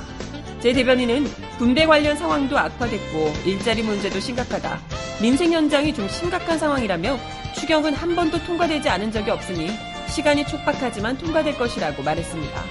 제 0.61 0.72
대변인은 0.72 1.24
분배 1.59 1.85
관련 1.85 2.16
상황도 2.16 2.59
악화됐고 2.59 3.33
일자리 3.44 3.83
문제도 3.83 4.18
심각하다. 4.18 4.81
민생 5.20 5.53
현장이 5.53 5.92
좀 5.92 6.09
심각한 6.09 6.59
상황이라며 6.59 7.18
추경은 7.55 7.94
한 7.94 8.16
번도 8.16 8.42
통과되지 8.44 8.88
않은 8.88 9.12
적이 9.12 9.31
없으니 9.31 9.70
시간이 10.09 10.46
촉박하지만 10.46 11.18
통과될 11.18 11.57
것이라고 11.59 12.03
말했습니다. 12.03 12.62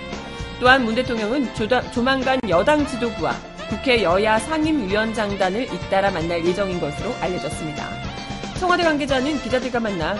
또한 0.60 0.86
문 0.86 0.95
대통령은 0.95 1.53
조다, 1.56 1.91
조만간 1.91 2.39
여당 2.47 2.86
지도부와 2.88 3.36
국회 3.69 4.03
여야 4.03 4.39
상임위원장단을 4.39 5.63
잇따라 5.63 6.12
만날 6.12 6.45
예정인 6.45 6.79
것으로 6.79 7.13
알려졌습니다. 7.21 8.02
청와대 8.63 8.82
관계자는 8.84 9.41
기자들과 9.41 9.78
만나 9.82 10.15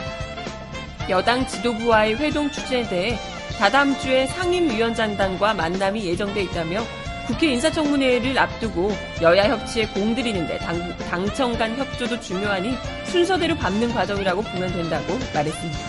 여당 1.10 1.48
지도부와의 1.48 2.18
회동 2.18 2.52
주제에 2.52 2.84
대해 2.90 3.18
다다음 3.58 3.98
주에 4.00 4.28
상임위원장단과 4.28 5.54
만남이 5.54 6.04
예정돼 6.04 6.42
있다며 6.44 6.84
국회 7.26 7.54
인사청문회를 7.54 8.38
앞두고 8.38 8.92
여야 9.22 9.46
협치에 9.46 9.88
공들이는데 9.88 10.58
당, 10.58 10.98
당청 11.10 11.58
간 11.58 11.74
협조도 11.78 12.20
중요하니 12.20 12.74
순서대로 13.06 13.56
밟는 13.56 13.94
과정이라고 13.94 14.42
보면 14.42 14.74
된다고 14.74 15.18
말했습니다. 15.34 15.80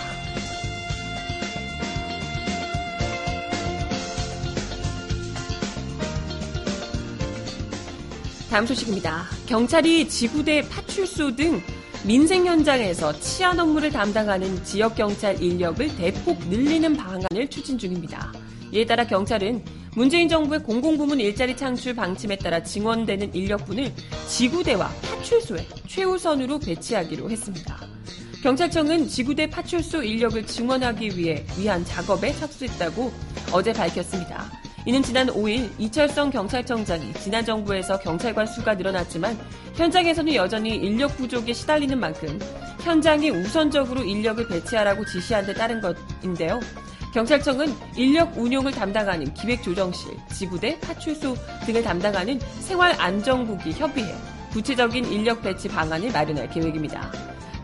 다음 8.49 8.64
소식입니다. 8.64 9.25
경찰이 9.47 10.09
지구대 10.09 10.69
파출소 10.69 11.35
등 11.35 11.61
민생 12.07 12.45
현장에서 12.45 13.19
치안 13.19 13.59
업무를 13.59 13.90
담당하는 13.90 14.62
지역 14.62 14.95
경찰 14.95 15.43
인력을 15.43 15.97
대폭 15.97 16.38
늘리는 16.49 16.95
방안을 16.95 17.49
추진 17.49 17.79
중입니다. 17.79 18.31
이에 18.73 18.85
따라 18.85 19.07
경찰은 19.07 19.64
문재인 19.97 20.29
정부의 20.29 20.62
공공부문 20.64 21.19
일자리 21.19 21.57
창출 21.57 21.95
방침에 21.95 22.37
따라 22.37 22.62
증원되는 22.62 23.35
인력분을 23.35 23.90
지구대와 24.29 24.88
파출소에 24.88 25.67
최우선으로 25.87 26.59
배치하기로 26.59 27.31
했습니다. 27.31 27.79
경찰청은 28.43 29.09
지구대 29.09 29.49
파출소 29.49 30.03
인력을 30.03 30.47
증원하기 30.47 31.17
위해 31.17 31.47
위한 31.57 31.83
작업에 31.87 32.35
착수했다고 32.35 33.12
어제 33.51 33.73
밝혔습니다. 33.73 34.63
이는 34.87 35.03
지난 35.03 35.29
5일 35.29 35.70
이철성 35.79 36.31
경찰청장이 36.31 37.14
지난 37.14 37.42
정부에서 37.44 37.99
경찰관 37.99 38.47
수가 38.47 38.75
늘어났지만 38.75 39.38
현장에서는 39.75 40.35
여전히 40.35 40.77
인력 40.77 41.16
부족에 41.16 41.55
시달리는 41.55 41.99
만큼 41.99 42.38
현장에 42.83 43.31
우선적으로 43.31 44.03
인력을 44.03 44.47
배치하라고 44.47 45.07
지시한 45.07 45.47
데 45.47 45.55
따른 45.55 45.81
것인데요. 45.81 46.61
경찰청은 47.14 47.73
인력 47.97 48.37
운용을 48.37 48.73
담당하는 48.73 49.33
기획조정실, 49.33 50.16
지구대, 50.33 50.79
파출소 50.81 51.35
등을 51.64 51.83
담당하는 51.83 52.38
생활안정국이 52.61 53.73
협의해 53.73 54.14
구체적인 54.53 55.07
인력 55.07 55.40
배치 55.40 55.66
방안을 55.68 56.12
마련할 56.12 56.51
계획입니다. 56.51 57.11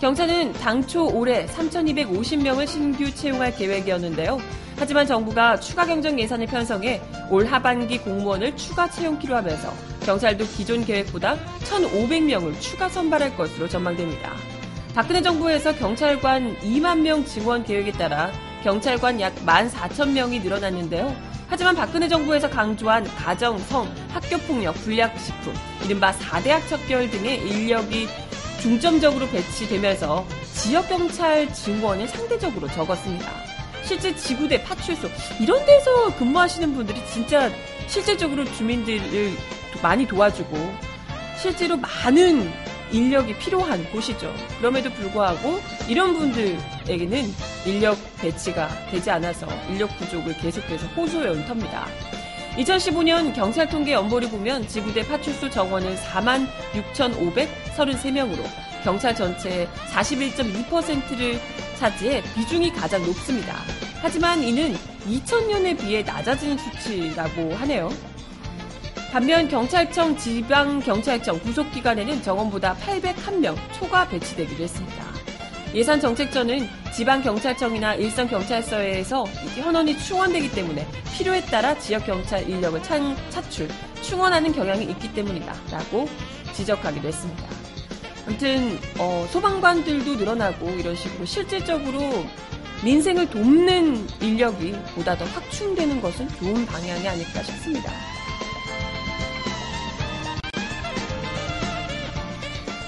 경찰은 0.01 0.55
당초 0.55 1.07
올해 1.07 1.45
3,250명을 1.47 2.67
신규 2.67 3.15
채용할 3.15 3.55
계획이었는데요. 3.55 4.39
하지만 4.81 5.07
정부가 5.07 5.61
추가 5.61 5.85
경정 5.85 6.19
예산을 6.19 6.47
편성해 6.47 7.03
올 7.29 7.45
하반기 7.45 7.99
공무원을 7.99 8.57
추가 8.57 8.89
채용키로 8.89 9.37
하면서 9.37 9.71
경찰도 10.07 10.47
기존 10.47 10.87
계획보다 10.87 11.37
1,500명을 11.65 12.59
추가 12.63 12.89
선발할 12.89 13.37
것으로 13.37 13.69
전망됩니다. 13.69 14.33
박근혜 14.95 15.21
정부에서 15.21 15.75
경찰관 15.75 16.57
2만 16.61 17.03
명 17.03 17.23
증원 17.27 17.63
계획에 17.63 17.93
따라 17.93 18.33
경찰관 18.65 19.21
약 19.21 19.35
14,000명이 19.45 20.43
늘어났는데요. 20.43 21.15
하지만 21.47 21.77
박근혜 21.77 22.09
정부에서 22.09 22.49
강조한 22.49 23.05
가정, 23.05 23.59
성, 23.59 23.87
학교폭력, 24.09 24.75
불량식품, 24.77 25.53
이른바 25.85 26.11
4대 26.13 26.49
학 26.49 26.67
척결 26.69 27.11
등의 27.11 27.47
인력이 27.47 28.09
중점적으로 28.63 29.27
배치되면서 29.29 30.25
지역경찰 30.55 31.53
증원이 31.53 32.09
상대적으로 32.09 32.67
적었습니다. 32.69 33.60
실제 33.85 34.15
지구대, 34.15 34.63
파출소 34.63 35.09
이런 35.41 35.65
데서 35.65 36.15
근무하시는 36.17 36.75
분들이 36.75 37.01
진짜 37.07 37.51
실제적으로 37.87 38.45
주민들을 38.45 39.33
많이 39.83 40.07
도와주고 40.07 40.57
실제로 41.41 41.77
많은 41.77 42.51
인력이 42.93 43.39
필요한 43.39 43.85
곳이죠. 43.91 44.33
그럼에도 44.59 44.91
불구하고 44.91 45.61
이런 45.89 46.15
분들에게는 46.17 47.35
인력 47.65 47.97
배치가 48.17 48.69
되지 48.91 49.11
않아서 49.11 49.47
인력 49.69 49.97
부족을 49.97 50.37
계속해서 50.37 50.87
호소해온 50.89 51.45
터입니다. 51.47 51.87
2015년 52.57 53.35
경찰 53.35 53.69
통계 53.69 53.93
연보를 53.93 54.29
보면 54.29 54.67
지구대 54.67 55.07
파출소 55.07 55.51
정원은 55.51 55.97
4만 55.97 56.47
6,533명으로 56.95 58.70
경찰 58.83 59.15
전체의 59.15 59.69
41.2%를 59.93 61.41
차지해 61.79 62.23
비중이 62.35 62.73
가장 62.73 63.05
높습니다. 63.05 63.57
하지만 64.03 64.43
이는 64.43 64.75
2000년에 65.09 65.79
비해 65.79 66.03
낮아진 66.03 66.57
수치라고 66.57 67.55
하네요. 67.55 67.91
반면 69.13 69.49
경찰청 69.49 70.17
지방경찰청 70.17 71.41
구속기관에는 71.41 72.23
정원보다 72.23 72.77
801명 72.77 73.57
초과 73.73 74.09
배치되기도 74.09 74.63
했습니다. 74.63 75.05
예산 75.75 76.01
정책처는 76.01 76.69
지방경찰청이나 76.95 77.95
일선경찰서에서 77.95 79.25
현원이 79.57 79.99
충원되기 79.99 80.51
때문에 80.53 80.87
필요에 81.17 81.41
따라 81.43 81.77
지역경찰 81.79 82.49
인력을 82.49 82.83
찬, 82.83 83.17
차출, 83.31 83.69
충원하는 84.03 84.53
경향이 84.53 84.85
있기 84.85 85.13
때문이다. 85.13 85.55
라고 85.71 86.09
지적하기도 86.53 87.07
했습니다. 87.07 87.60
아무튼 88.27 88.79
어, 88.99 89.27
소방관들도 89.31 90.17
늘어나고 90.17 90.71
이런 90.71 90.95
식으로 90.95 91.25
실질적으로 91.25 92.25
민생을 92.85 93.29
돕는 93.29 94.09
인력이 94.21 94.73
보다 94.95 95.17
더 95.17 95.25
확충되는 95.27 96.01
것은 96.01 96.29
좋은 96.39 96.65
방향이 96.67 97.07
아닐까 97.07 97.43
싶습니다. 97.43 97.93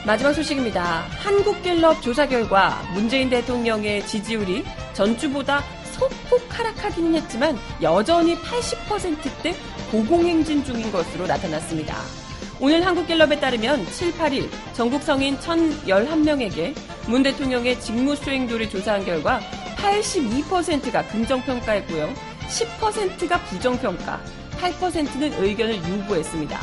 마지막 0.04 0.32
소식입니다. 0.32 1.06
한국갤럽 1.10 2.02
조사 2.02 2.26
결과 2.26 2.82
문재인 2.92 3.30
대통령의 3.30 4.04
지지율이 4.06 4.64
전주보다 4.94 5.62
소폭 5.92 6.42
하락하기는 6.48 7.14
했지만 7.14 7.56
여전히 7.80 8.34
80%대 8.36 9.54
고공행진 9.92 10.64
중인 10.64 10.90
것으로 10.90 11.26
나타났습니다. 11.26 12.21
오늘 12.64 12.86
한국갤럽에 12.86 13.40
따르면 13.40 13.84
7, 13.86 14.12
8일 14.12 14.48
전국 14.72 15.02
성인 15.02 15.36
1,011명에게 15.38 16.72
문 17.08 17.24
대통령의 17.24 17.80
직무 17.80 18.14
수행도를 18.14 18.70
조사한 18.70 19.04
결과 19.04 19.40
82%가 19.78 21.04
긍정평가했고요. 21.08 22.14
10%가 22.46 23.42
부정평가, 23.46 24.22
8%는 24.60 25.42
의견을 25.42 25.74
유보했습니다. 25.74 26.60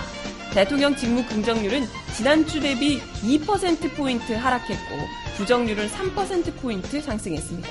대통령 0.53 0.95
직무 0.95 1.25
긍정률은 1.25 1.85
지난주 2.15 2.61
대비 2.61 3.01
2%포인트 3.21 4.31
하락했고 4.31 4.95
부정률은 5.35 5.89
3%포인트 5.89 7.01
상승했습니다. 7.01 7.69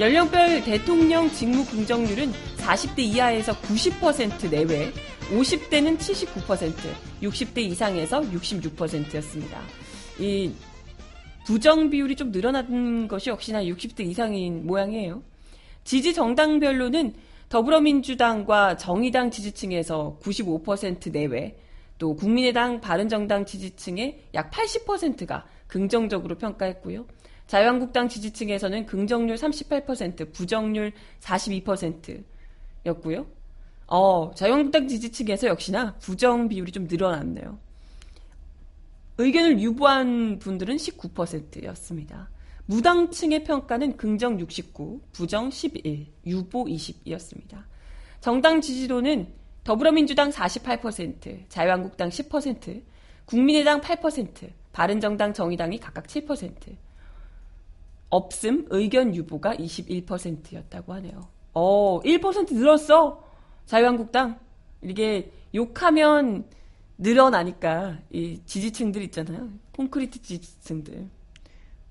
연령별 0.00 0.64
대통령 0.64 1.30
직무 1.30 1.66
긍정률은 1.66 2.32
40대 2.56 3.00
이하에서 3.00 3.52
90% 3.60 4.48
내외, 4.48 4.90
50대는 5.32 5.98
79%, 5.98 6.74
60대 7.22 7.58
이상에서 7.58 8.20
66%였습니다. 8.20 9.60
이 10.18 10.52
부정 11.46 11.90
비율이 11.90 12.16
좀 12.16 12.30
늘어난 12.30 13.08
것이 13.08 13.30
역시나 13.30 13.64
60대 13.64 14.00
이상인 14.00 14.66
모양이에요. 14.66 15.22
지지 15.84 16.14
정당별로는 16.14 17.14
더불어민주당과 17.48 18.76
정의당 18.76 19.30
지지층에서 19.30 20.18
95% 20.22 21.10
내외, 21.10 21.56
또 21.98 22.14
국민의당 22.14 22.80
바른정당 22.80 23.46
지지층의 23.46 24.20
약 24.34 24.50
80%가 24.50 25.44
긍정적으로 25.66 26.36
평가했고요. 26.36 27.06
자유한국당 27.46 28.08
지지층에서는 28.08 28.86
긍정률 28.86 29.36
38%, 29.36 30.32
부정률 30.32 30.92
42%였고요. 31.20 33.26
어, 33.94 34.30
자유한국당 34.34 34.88
지지층에서 34.88 35.48
역시나 35.48 35.96
부정 36.00 36.48
비율이 36.48 36.72
좀 36.72 36.86
늘어났네요. 36.90 37.58
의견을 39.18 39.60
유보한 39.60 40.38
분들은 40.38 40.76
19%였습니다. 40.76 42.30
무당층의 42.64 43.44
평가는 43.44 43.98
긍정 43.98 44.40
69, 44.40 45.02
부정 45.12 45.50
11, 45.50 46.06
유보 46.24 46.64
20이었습니다. 46.64 47.64
정당 48.22 48.62
지지도는 48.62 49.30
더불어민주당 49.62 50.30
48%, 50.30 51.50
자유한국당 51.50 52.08
10%, 52.08 52.82
국민의당 53.26 53.82
8%, 53.82 54.48
바른정당 54.72 55.34
정의당이 55.34 55.78
각각 55.78 56.06
7%. 56.06 56.76
없음 58.08 58.68
의견 58.70 59.14
유보가 59.14 59.54
21%였다고 59.54 60.94
하네요. 60.94 61.28
어, 61.52 62.00
1% 62.00 62.54
늘었어. 62.54 63.31
자유한국당. 63.72 64.38
이게 64.82 65.32
욕하면 65.54 66.44
늘어나니까 66.98 68.00
이 68.10 68.38
지지층들 68.44 69.00
있잖아요. 69.04 69.48
콘크리트 69.74 70.20
지지층들. 70.20 71.08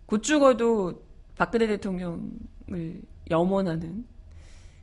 곧 0.06 0.22
죽어도 0.22 1.04
박근혜 1.36 1.66
대통령을 1.66 3.02
염원하는 3.32 4.06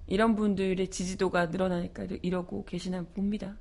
이런 0.08 0.34
분들의 0.34 0.88
지지도가 0.88 1.46
늘어나니까 1.46 2.08
이러고 2.20 2.64
계시나 2.64 3.04
봅니다. 3.14 3.56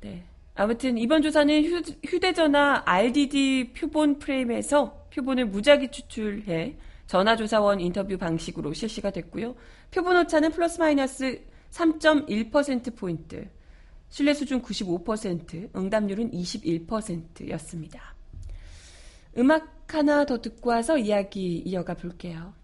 네. 0.00 0.24
아무튼 0.56 0.98
이번 0.98 1.22
조사는 1.22 1.64
휴, 1.64 2.18
대전화 2.18 2.82
RDD 2.84 3.74
표본 3.74 4.18
프레임에서 4.18 5.06
표본을 5.14 5.46
무작위 5.46 5.92
추출해 5.92 6.76
전화조사원 7.06 7.78
인터뷰 7.80 8.18
방식으로 8.18 8.72
실시가 8.72 9.10
됐고요. 9.10 9.54
표본 9.92 10.16
오차는 10.16 10.50
플러스 10.50 10.80
마이너스 10.80 11.44
3.1%포인트, 11.70 13.48
신뢰 14.08 14.34
수준 14.34 14.62
95%, 14.62 15.74
응답률은 15.74 16.32
21%였습니다. 16.32 18.14
음악 19.38 19.80
하나 19.94 20.24
더 20.24 20.40
듣고 20.40 20.70
와서 20.70 20.98
이야기 20.98 21.58
이어가 21.58 21.94
볼게요. 21.94 22.54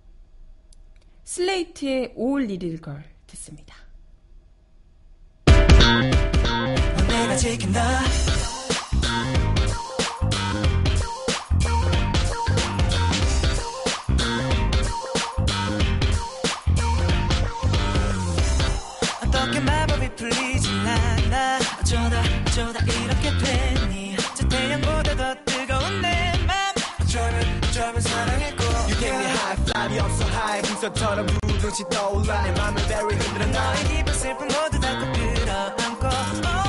슬레이트의 1.24 2.14
All 2.16 2.44
Little 2.44 2.80
Girl 2.80 3.02
듣습니다. 3.26 3.74
풍선처럼 30.86 31.26
두둥시 31.48 31.84
떠올라 31.90 32.42
내 32.42 32.52
맘을 32.52 32.82
very 32.86 33.16
흔들어 33.16 33.46
나 33.46 33.72
너의 33.72 33.84
기쁜 33.88 34.14
슬픔 34.14 34.46
모두 34.48 34.78
다꼭 34.80 35.12
끌어 35.12 35.52
안고 35.82 36.06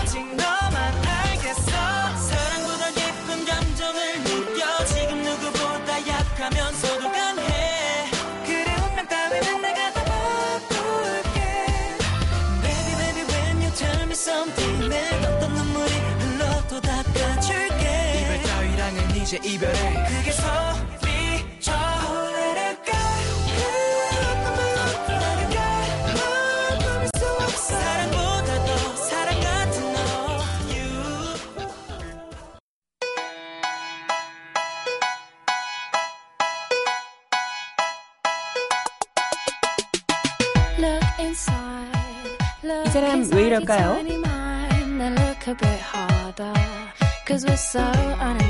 오직 0.01 0.36
너만 0.36 0.75
알겠어. 1.06 1.71
사랑보다 2.17 2.89
깊은 2.91 3.45
감정을 3.45 4.23
느껴. 4.23 4.86
지금 4.86 5.21
누구보다 5.23 6.08
약하면서도 6.08 7.12
강해. 7.12 8.10
그래 8.45 8.75
운명 8.89 9.08
따위는 9.08 9.62
내가 9.62 9.93
다 9.93 10.03
바꿀게. 10.06 11.39
Baby 12.63 12.95
baby 12.97 13.23
when 13.36 13.62
you 13.62 13.71
tell 13.75 14.03
me 14.03 14.13
something 14.13 14.89
내 14.89 15.10
어떤 15.27 15.53
눈물이 15.53 15.93
흘러도 15.93 16.82
닦아줄게. 16.82 18.25
이별 18.25 18.43
따위랑은 18.43 19.15
이제 19.15 19.39
이별해 19.43 20.07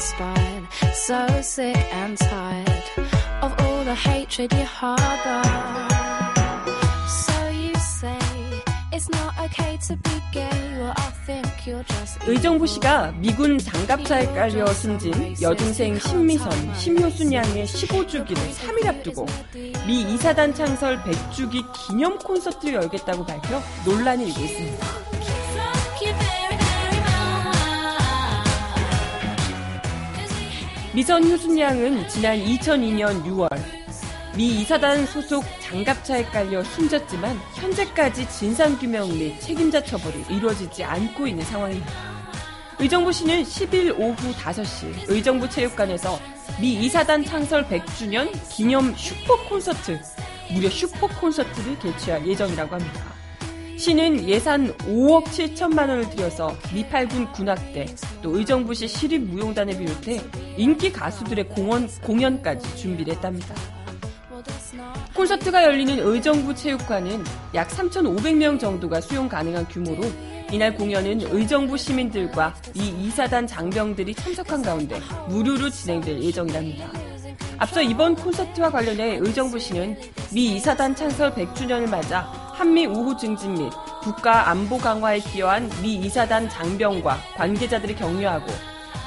uninspired, 0.08 0.68
so 0.94 1.42
sick 1.42 1.76
and 1.94 2.18
tired 2.18 2.84
of 3.42 3.54
all 3.60 3.84
the 3.84 3.96
hatred 3.96 4.52
you 4.54 4.64
harbor. 4.64 5.44
So 7.08 7.48
you 7.50 7.74
say 7.76 8.20
it's 8.92 9.10
not 9.10 9.34
okay 9.46 9.78
to 9.88 9.96
be 9.98 10.22
gay. 10.32 10.78
Well, 10.80 10.94
I 10.96 11.12
think 11.26 11.48
you're 11.66 11.84
just. 11.84 12.20
의정부 12.28 12.68
씨가 12.68 13.14
미군 13.18 13.58
장갑차에 13.58 14.28
깔려 14.28 14.66
숨진 14.74 15.36
여중생 15.42 16.00
신미선, 16.00 16.76
심효순 16.76 17.34
양의 17.34 17.66
15주기를 17.66 18.36
3일 18.36 18.88
앞두고 18.88 19.26
미 19.86 20.02
이사단 20.02 20.54
창설 20.54 21.02
100주기 21.04 21.66
기념 21.74 22.18
콘서트를 22.20 22.76
열겠다고 22.84 23.26
밝혀 23.26 23.62
논란이 23.86 24.28
일고 24.28 24.42
있습니다. 24.42 25.17
미선 30.98 31.24
효순 31.30 31.60
양은 31.60 32.08
지난 32.08 32.40
2002년 32.40 33.24
6월 33.24 33.50
미 34.36 34.62
이사단 34.62 35.06
소속 35.06 35.46
장갑차에 35.62 36.24
깔려 36.24 36.64
숨졌지만 36.64 37.40
현재까지 37.54 38.28
진상규명 38.28 39.08
및 39.10 39.40
책임자 39.40 39.80
처벌이 39.84 40.26
이루어지지 40.28 40.84
않고 40.84 41.28
있는 41.28 41.46
상황입니다. 41.46 41.92
의정부 42.80 43.12
시는 43.12 43.44
10일 43.44 43.96
오후 44.00 44.16
5시 44.34 45.06
의정부 45.08 45.48
체육관에서 45.48 46.18
미 46.60 46.74
이사단 46.86 47.26
창설 47.26 47.68
100주년 47.68 48.32
기념 48.50 48.92
슈퍼 48.96 49.38
콘서트, 49.48 50.02
무려 50.52 50.68
슈퍼 50.68 51.06
콘서트를 51.06 51.78
개최할 51.78 52.26
예정이라고 52.26 52.74
합니다. 52.74 53.17
시는 53.78 54.28
예산 54.28 54.74
5억 54.78 55.26
7천만 55.26 55.88
원을 55.88 56.10
들여서 56.10 56.56
미팔군 56.74 57.32
군악대, 57.32 57.86
또 58.24 58.36
의정부시 58.36 58.88
시립무용단을 58.88 59.78
비롯해 59.78 60.20
인기 60.58 60.92
가수들의 60.92 61.48
공연, 61.50 61.88
공연까지 62.02 62.76
준비를 62.76 63.14
했답니다. 63.14 63.54
콘서트가 65.14 65.64
열리는 65.64 66.00
의정부 66.00 66.56
체육관은 66.56 67.24
약 67.54 67.70
3,500명 67.70 68.60
정도가 68.60 69.00
수용 69.00 69.30
가능한 69.30 69.68
규모로 69.68 70.04
이날 70.52 70.74
공연은 70.74 71.22
의정부 71.32 71.78
시민들과 71.78 72.56
이 72.74 72.88
이사단 72.88 73.46
장병들이 73.46 74.16
참석한 74.16 74.64
가운데 74.64 75.00
무료로 75.30 75.70
진행될 75.70 76.22
예정이랍니다. 76.24 77.07
앞서 77.60 77.82
이번 77.82 78.16
콘서트와 78.16 78.70
관련해 78.70 79.18
의정부시는 79.22 79.98
미 80.34 80.56
이사단 80.56 80.96
창설 80.96 81.34
100주년을 81.34 81.90
맞아 81.90 82.22
한미 82.54 82.86
우호 82.86 83.16
증진 83.18 83.54
및 83.54 83.72
국가 84.02 84.50
안보 84.50 84.78
강화에 84.78 85.20
기여한 85.20 85.70
미 85.82 85.96
이사단 85.96 86.50
장병과 86.50 87.18
관계자들을 87.36 87.96
격려하고 87.96 88.48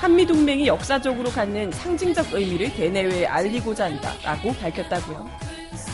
한미 0.00 0.24
동맹이 0.26 0.66
역사적으로 0.66 1.30
갖는 1.30 1.70
상징적 1.72 2.32
의미를 2.32 2.72
대내외에 2.72 3.26
알리고자 3.26 3.84
한다라고 3.84 4.54
밝혔다고요. 4.54 5.28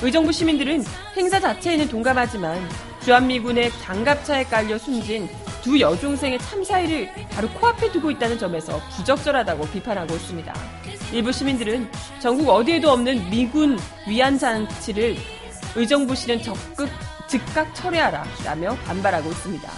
의정부 0.03 0.31
시민들은 0.31 0.85
행사 1.16 1.40
자체에는 1.40 1.88
동감하지만 1.88 2.61
주한미군의 3.07 3.71
장갑차에 3.83 4.42
깔려 4.47 4.77
숨진 4.77 5.29
두 5.62 5.79
여중생의 5.79 6.40
참사일을 6.40 7.09
바로 7.31 7.49
코앞에 7.51 7.92
두고 7.92 8.11
있다는 8.11 8.37
점에서 8.37 8.81
부적절하다고 8.97 9.64
비판하고 9.69 10.12
있습니다. 10.12 10.53
일부 11.12 11.31
시민들은 11.31 11.88
전국 12.19 12.49
어디에도 12.49 12.90
없는 12.90 13.31
미군 13.31 13.79
위안 14.09 14.37
장치를 14.37 15.14
의정부시는 15.77 16.42
적극 16.42 16.88
즉각 17.29 17.73
철회하라 17.77 18.25
라며 18.45 18.75
반발하고 18.85 19.31
있습니다. 19.31 19.71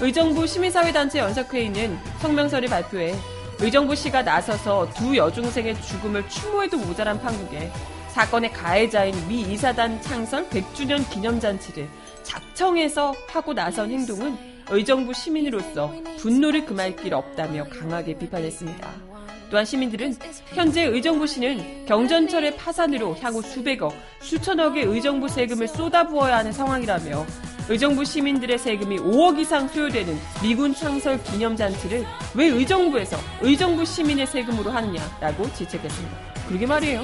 의정부 0.00 0.46
시민사회단체 0.46 1.18
연석회의는 1.18 1.98
성명서를 2.20 2.70
발표해 2.70 3.14
의정부시가 3.58 4.22
나서서 4.22 4.88
두 4.94 5.14
여중생의 5.14 5.78
죽음을 5.82 6.26
추모해도 6.26 6.78
모자란 6.78 7.20
판국에 7.20 7.70
사건의 8.12 8.50
가해자인 8.52 9.14
미 9.28 9.42
이사단 9.42 10.00
창설 10.00 10.48
100주년 10.48 11.08
기념잔치를 11.10 11.88
작청해서 12.22 13.14
하고 13.28 13.52
나선 13.52 13.90
행동은 13.90 14.36
의정부 14.70 15.12
시민으로서 15.12 15.92
분노를 16.18 16.64
금할 16.64 16.96
길 16.96 17.14
없다며 17.14 17.64
강하게 17.64 18.16
비판했습니다. 18.16 19.12
또한 19.50 19.66
시민들은 19.66 20.16
현재 20.46 20.84
의정부시는 20.84 21.84
경전철의 21.84 22.56
파산으로 22.56 23.14
향후 23.20 23.42
수백억, 23.42 23.92
수천억의 24.20 24.84
의정부 24.84 25.28
세금을 25.28 25.68
쏟아부어야 25.68 26.38
하는 26.38 26.52
상황이라며 26.52 27.26
의정부 27.68 28.02
시민들의 28.02 28.58
세금이 28.58 28.98
5억 28.98 29.38
이상 29.38 29.68
소요되는 29.68 30.18
미군 30.42 30.74
창설 30.74 31.22
기념잔치를 31.22 32.04
왜 32.34 32.46
의정부에서 32.46 33.18
의정부 33.42 33.84
시민의 33.84 34.26
세금으로 34.26 34.70
하느냐라고 34.70 35.52
질책했습니다. 35.52 36.16
그러게 36.48 36.66
말이에요. 36.66 37.02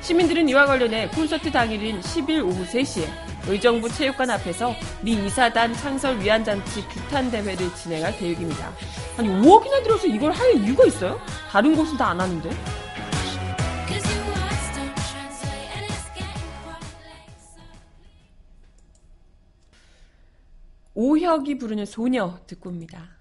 시민들은 0.00 0.48
이와 0.48 0.66
관련해 0.66 1.08
콘서트 1.08 1.50
당일인 1.50 2.00
10일 2.00 2.44
오후 2.44 2.64
3시에 2.64 3.06
의정부 3.46 3.88
체육관 3.88 4.30
앞에서 4.30 4.74
미 5.02 5.12
이사단 5.12 5.74
창설 5.74 6.20
위안잔치 6.20 6.82
규탄 6.88 7.30
대회를 7.30 7.74
진행할 7.74 8.16
계획입니다. 8.16 8.72
아니 9.16 9.28
5억이나 9.28 9.82
들어서 9.82 10.06
이걸 10.06 10.32
할 10.32 10.54
이유가 10.54 10.84
있어요? 10.86 11.20
다른 11.50 11.74
곳은 11.74 11.96
다 11.96 12.08
안 12.10 12.20
하는데? 12.20 12.50
오혁이 20.94 21.58
부르는 21.58 21.86
소녀 21.86 22.40
듣고 22.46 22.70
옵니다. 22.70 23.18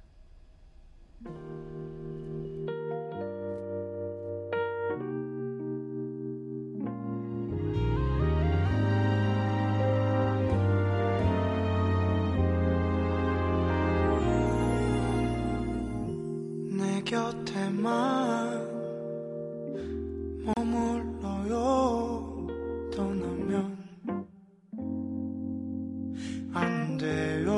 곁에만 17.08 18.68
머물러요. 20.44 21.56
떠나면 22.94 23.78
안 26.54 26.98
돼요 26.98 27.57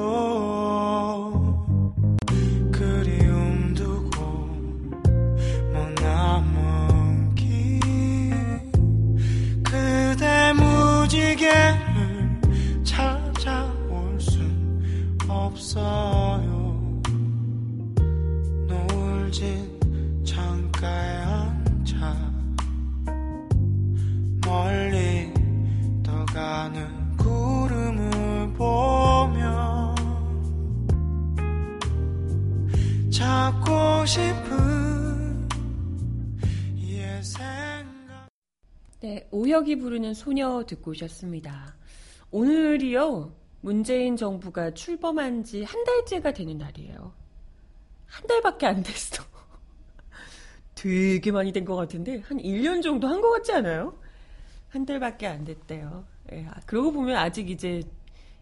네, 39.70 39.76
오혁이 39.76 39.76
부르는 39.78 40.14
소녀 40.16 40.64
듣고 40.66 40.92
오셨습니다. 40.92 41.76
오늘이요, 42.32 43.32
문재인 43.62 44.16
정부가 44.18 44.72
출범한 44.74 45.44
지 45.44 45.64
한 45.64 45.84
달째가 45.84 46.32
되는 46.34 46.58
날이에요. 46.58 47.14
한 48.08 48.28
달밖에 48.28 48.66
안 48.66 48.82
됐어. 48.82 49.24
되게 50.74 51.32
많이 51.32 51.52
된 51.52 51.66
것 51.66 51.76
같은데, 51.76 52.20
한 52.22 52.40
1년 52.40 52.82
정도 52.82 53.08
한 53.08 53.22
것 53.22 53.30
같지 53.32 53.52
않아요? 53.54 53.96
한 54.70 54.86
달밖에 54.88 55.28
안 55.28 55.46
됐대요. 55.46 56.06
예, 56.34 56.46
아, 56.48 56.60
그러고 56.66 56.92
보면 56.92 57.16
아직 57.18 57.50
이제, 57.50 57.84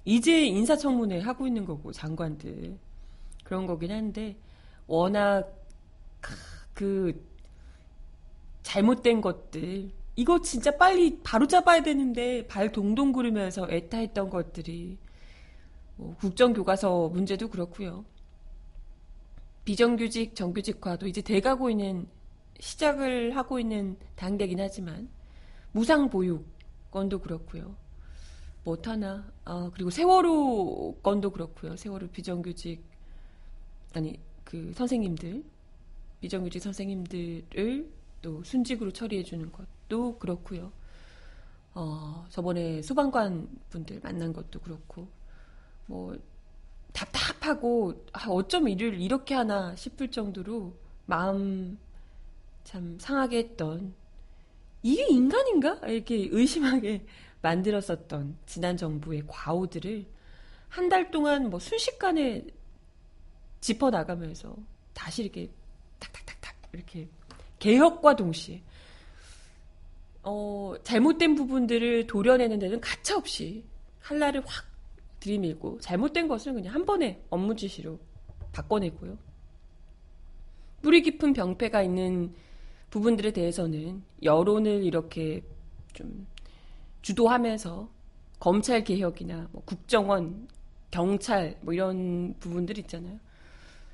이제 0.05 0.45
인사청문회 0.45 1.19
하고 1.19 1.45
있는 1.45 1.65
거고, 1.65 1.91
장관들. 1.91 2.77
그런 3.43 3.65
거긴 3.67 3.91
한데, 3.91 4.37
워낙, 4.87 5.51
크, 6.21 6.33
그, 6.73 7.27
잘못된 8.63 9.19
것들 9.21 9.91
이거 10.17 10.41
진짜 10.41 10.75
빨리 10.75 11.19
바로 11.21 11.45
잡아야 11.45 11.83
되는데 11.83 12.47
발 12.47 12.71
동동 12.71 13.11
구르면서 13.11 13.67
애타했던 13.69 14.31
것들이 14.31 14.97
뭐 15.95 16.15
국정교과서 16.15 17.09
문제도 17.09 17.47
그렇고요. 17.47 18.03
비정규직 19.63 20.33
정규직화도 20.33 21.07
이제 21.07 21.21
돼가고 21.21 21.69
있는 21.69 22.07
시작을 22.59 23.37
하고 23.37 23.59
있는 23.59 23.95
단계긴 24.15 24.59
하지만 24.59 25.07
무상 25.71 26.09
보육 26.09 26.47
건도 26.89 27.19
그렇고요. 27.19 27.75
못하나 28.63 29.31
아, 29.45 29.69
그리고 29.71 29.91
세월호 29.91 30.97
건도 31.03 31.29
그렇고요. 31.29 31.75
세월호 31.75 32.07
비정규직 32.07 32.81
아니 33.93 34.19
그 34.43 34.73
선생님들 34.73 35.43
비정규직 36.21 36.59
선생님들을 36.59 37.87
또 38.23 38.43
순직으로 38.43 38.91
처리해 38.91 39.21
주는 39.21 39.51
것 39.51 39.76
도 39.87 40.17
그렇고요. 40.17 40.71
어, 41.73 42.25
저번에 42.29 42.81
소방관 42.81 43.47
분들 43.69 43.99
만난 44.01 44.33
것도 44.33 44.59
그렇고 44.59 45.07
뭐 45.85 46.17
답답하고 46.93 48.05
아, 48.13 48.27
어쩜 48.29 48.67
일을 48.67 48.99
이렇게 48.99 49.35
하나 49.35 49.75
싶을 49.75 50.09
정도로 50.09 50.73
마음 51.05 51.77
참 52.63 52.97
상하게 52.99 53.37
했던 53.37 53.93
이게 54.83 55.05
인간인가 55.07 55.79
이렇게 55.87 56.27
의심하게 56.31 57.05
만들었었던 57.41 58.37
지난 58.45 58.75
정부의 58.75 59.23
과오들을 59.27 60.05
한 60.69 60.89
달 60.89 61.09
동안 61.11 61.49
뭐 61.49 61.59
순식간에 61.59 62.45
짚어 63.61 63.89
나가면서 63.89 64.55
다시 64.93 65.23
이렇게 65.23 65.49
탁탁탁탁 65.99 66.55
이렇게 66.73 67.07
개혁과 67.59 68.15
동시에 68.15 68.61
어, 70.29 70.73
잘못된 70.83 71.35
부분들을 71.35 72.05
도려내는 72.05 72.59
데는 72.59 72.81
가차없이 72.81 73.63
칼날을 74.01 74.43
확 74.45 74.65
들이밀고 75.21 75.79
잘못된 75.79 76.27
것은 76.27 76.53
그냥 76.53 76.75
한 76.75 76.85
번에 76.85 77.23
업무 77.29 77.55
지시로 77.55 77.97
바꿔내고요. 78.51 79.17
뿌리 80.81 81.01
깊은 81.01 81.31
병폐가 81.31 81.81
있는 81.81 82.33
부분들에 82.89 83.31
대해서는 83.31 84.03
여론을 84.21 84.83
이렇게 84.83 85.41
좀 85.93 86.27
주도하면서 87.03 87.89
검찰 88.37 88.83
개혁이나 88.83 89.47
뭐 89.53 89.63
국정원, 89.63 90.49
경찰 90.91 91.57
뭐 91.61 91.73
이런 91.73 92.35
부분들 92.41 92.77
있잖아요. 92.79 93.17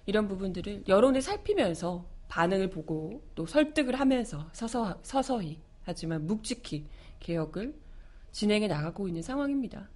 이런 0.07 0.27
부분들을 0.27 0.85
여론을 0.87 1.21
살피면서 1.21 2.05
반응을 2.27 2.71
보고 2.71 3.21
또 3.35 3.45
설득을 3.45 3.99
하면서 3.99 4.49
서서, 4.51 4.97
서서히 5.03 5.59
하지만 5.83 6.25
묵직히 6.27 6.85
개혁을 7.19 7.73
진행해 8.31 8.67
나가고 8.67 9.07
있는 9.07 9.21
상황입니다. 9.21 9.89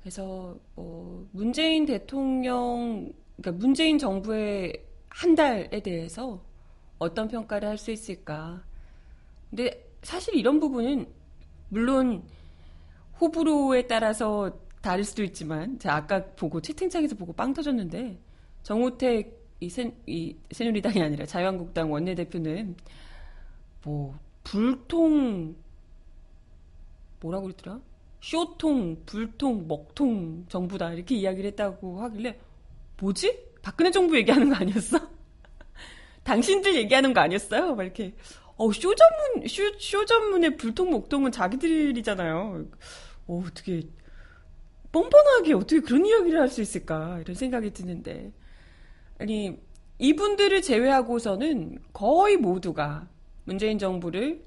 그래서 0.00 0.58
어, 0.76 1.26
문재인 1.32 1.84
대통령, 1.84 3.12
그러니까 3.36 3.52
문재인 3.58 3.98
정부의 3.98 4.84
한 5.08 5.34
달에 5.34 5.80
대해서 5.80 6.42
어떤 6.98 7.28
평가를 7.28 7.68
할 7.68 7.78
수 7.78 7.90
있을까? 7.90 8.62
근데 9.50 9.86
사실 10.02 10.34
이런 10.36 10.60
부분은 10.60 11.06
물론 11.68 12.22
호불호에 13.20 13.86
따라서 13.86 14.58
다를 14.80 15.02
수도 15.04 15.24
있지만 15.24 15.78
제가 15.78 15.96
아까 15.96 16.24
보고 16.36 16.60
채팅창에서 16.60 17.16
보고 17.16 17.32
빵 17.32 17.52
터졌는데 17.52 18.18
정우택 18.62 19.44
이, 19.60 19.68
새, 19.68 19.92
이 20.06 20.36
새누리당이 20.52 21.02
아니라 21.02 21.26
자유한국당 21.26 21.90
원내대표는 21.90 22.76
뭐 23.84 24.18
불통 24.46 25.56
뭐라고 27.20 27.46
그랬더라? 27.46 27.80
쇼통, 28.20 29.02
불통, 29.04 29.66
먹통 29.66 30.46
정부다 30.48 30.92
이렇게 30.92 31.16
이야기를 31.16 31.50
했다고 31.50 32.00
하길래 32.02 32.38
뭐지? 33.00 33.44
박근혜 33.60 33.90
정부 33.90 34.16
얘기하는 34.16 34.48
거 34.48 34.54
아니었어? 34.54 34.98
당신들 36.22 36.76
얘기하는 36.76 37.12
거 37.12 37.20
아니었어요? 37.20 37.74
막 37.74 37.82
이렇게 37.82 38.14
어, 38.56 38.70
쇼 38.72 38.94
전문 38.94 39.48
쇼, 39.48 39.64
쇼 39.80 40.04
전문의 40.04 40.56
불통, 40.56 40.90
먹통은 40.90 41.32
자기들이잖아요. 41.32 42.66
어, 43.26 43.42
어떻게 43.44 43.82
뻔뻔하게 44.92 45.54
어떻게 45.54 45.80
그런 45.80 46.06
이야기를 46.06 46.40
할 46.40 46.48
수 46.48 46.62
있을까 46.62 47.18
이런 47.18 47.34
생각이 47.34 47.72
드는데 47.72 48.32
아니 49.18 49.58
이분들을 49.98 50.62
제외하고서는 50.62 51.80
거의 51.92 52.36
모두가 52.36 53.08
문재인 53.46 53.78
정부를 53.78 54.44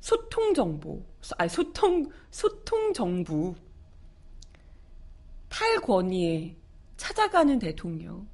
소통 0.00 0.54
정부, 0.54 1.02
아니 1.36 1.48
소통 1.48 2.10
소통 2.30 2.92
정부 2.92 3.54
탈권위에 5.50 6.56
찾아가는 6.96 7.58
대통령 7.58 8.26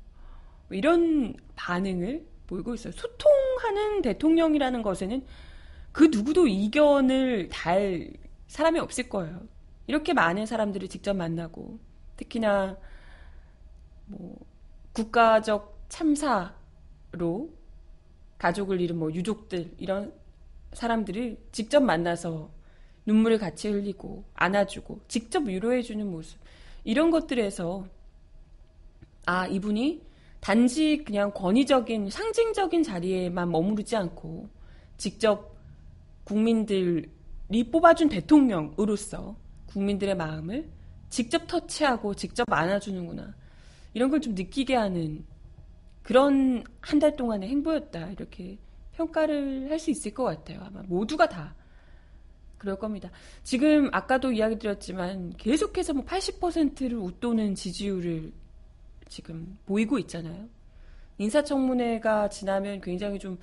뭐 0.69 0.77
이런 0.77 1.35
반응을 1.57 2.27
보이고 2.47 2.75
있어요. 2.75 2.93
소통하는 2.93 4.03
대통령이라는 4.03 4.83
것에는 4.83 5.27
그 5.93 6.05
누구도 6.05 6.47
이견을 6.47 7.49
달 7.49 8.12
사람이 8.47 8.79
없을 8.79 9.09
거예요. 9.09 9.43
이렇게 9.89 10.12
많은 10.12 10.47
사람들을 10.47 10.89
직접 10.89 11.15
만나고 11.15 11.81
특히나 12.17 12.77
뭐 14.07 14.37
국가적 14.93 15.87
참사로 15.89 17.56
가족을 18.38 18.81
잃은 18.81 18.99
뭐 18.99 19.12
유족들 19.12 19.72
이런 19.79 20.12
사람들을 20.72 21.37
직접 21.52 21.81
만나서 21.81 22.50
눈물을 23.06 23.38
같이 23.38 23.69
흘리고 23.69 24.25
안아주고 24.35 25.00
직접 25.08 25.46
위로해주는 25.46 26.11
모습. 26.11 26.38
이런 26.85 27.11
것들에서 27.11 27.87
아 29.27 29.46
이분이 29.46 30.02
단지 30.40 31.02
그냥 31.04 31.33
권위적인 31.33 32.11
상징적인 32.11 32.83
자리에만 32.83 33.50
머무르지 33.50 33.96
않고 33.96 34.48
직접 34.96 35.56
국민들이 36.25 37.08
뽑아준 37.71 38.08
대통령으로서 38.08 39.37
국민들의 39.67 40.17
마음을 40.17 40.69
직접 41.08 41.46
터치하고 41.46 42.15
직접 42.15 42.44
안아주는구나. 42.52 43.35
이런 43.94 44.11
걸 44.11 44.21
좀 44.21 44.35
느끼게 44.35 44.75
하는 44.75 45.25
그런 46.07 46.63
한 46.81 47.00
달 47.00 47.17
동안의 47.17 47.48
행보였다. 47.48 48.11
이렇게 48.11 48.59
평가를 48.92 49.69
할 49.71 49.79
수 49.81 49.90
있을 49.90 50.15
것 50.15 50.23
같아요. 50.23 50.61
아마 50.63 50.83
모두가 50.85 51.29
다 51.29 51.57
그럴 52.59 52.79
겁니다. 52.79 53.11
지금 53.42 53.90
아까도 53.92 54.31
이야기 54.31 54.57
드렸지만 54.57 55.35
계속해서 55.37 55.94
뭐 55.94 56.04
80%를 56.04 56.96
웃도는 56.96 57.57
지지율을 57.57 58.33
지금 59.09 59.59
보이고 59.67 59.98
있잖아요. 59.98 60.48
인사청문회가 61.19 62.29
지나면 62.29 62.81
굉장히 62.83 63.19
좀 63.19 63.37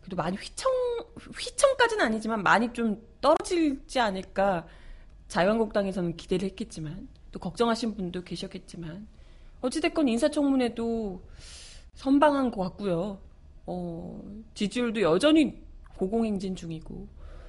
그래도 0.00 0.16
많이 0.16 0.34
휘청 0.38 0.72
휘청까지는 1.18 2.06
아니지만 2.06 2.42
많이 2.42 2.72
좀 2.72 3.02
떨어지지 3.20 4.00
않을까 4.00 4.66
자유한국당에서는 5.28 6.16
기대를 6.16 6.48
했겠지만 6.50 7.06
또 7.32 7.38
걱정하신 7.38 7.94
분도 7.96 8.22
계셨겠지만 8.24 9.06
어찌됐건 9.60 10.08
인사청문회도 10.08 11.22
선방한 11.98 12.52
것 12.52 12.62
같고요. 12.62 13.18
어, 13.66 14.22
지지율도 14.54 15.02
여전히 15.02 15.60
고공행진 15.96 16.54
중이고 16.54 17.08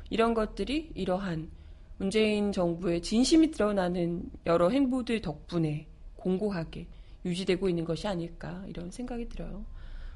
이런 0.10 0.34
것들이 0.34 0.90
이러한 0.96 1.52
문재인 1.98 2.52
정부의 2.52 3.04
진심이 3.04 3.52
드러나는 3.52 4.28
여러 4.48 4.70
행보들 4.70 5.22
덕분에 5.22 5.86
공고하게 6.16 6.88
유지되고 7.26 7.70
있는 7.70 7.86
것이 7.86 8.08
아닐까 8.08 8.64
이런 8.68 8.90
생각이 8.90 9.30
들어요. 9.30 9.66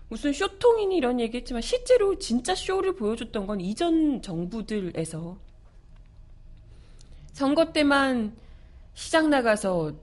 무슨 0.10 0.34
쇼통이니 0.34 0.98
이런 0.98 1.20
얘기했지만 1.20 1.62
실제로 1.62 2.18
진짜 2.18 2.56
쇼를 2.56 2.96
보여줬던 2.96 3.46
건 3.46 3.62
이전 3.62 4.20
정부들에서 4.24 5.38
선거 7.34 7.72
때만 7.72 8.36
시장 8.96 9.30
나가서 9.30 9.94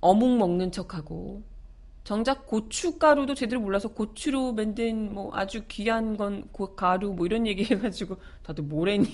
어묵 0.00 0.36
먹는 0.36 0.72
척하고 0.72 1.42
정작 2.08 2.46
고춧가루도 2.46 3.34
제대로 3.34 3.60
몰라서 3.60 3.88
고추로 3.88 4.54
만든 4.54 5.12
뭐 5.12 5.30
아주 5.34 5.64
귀한 5.68 6.16
건 6.16 6.48
고- 6.52 6.74
가루 6.74 7.12
뭐 7.12 7.26
이런 7.26 7.46
얘기 7.46 7.64
해가지고 7.64 8.16
다들 8.42 8.64
뭐래니 8.64 9.06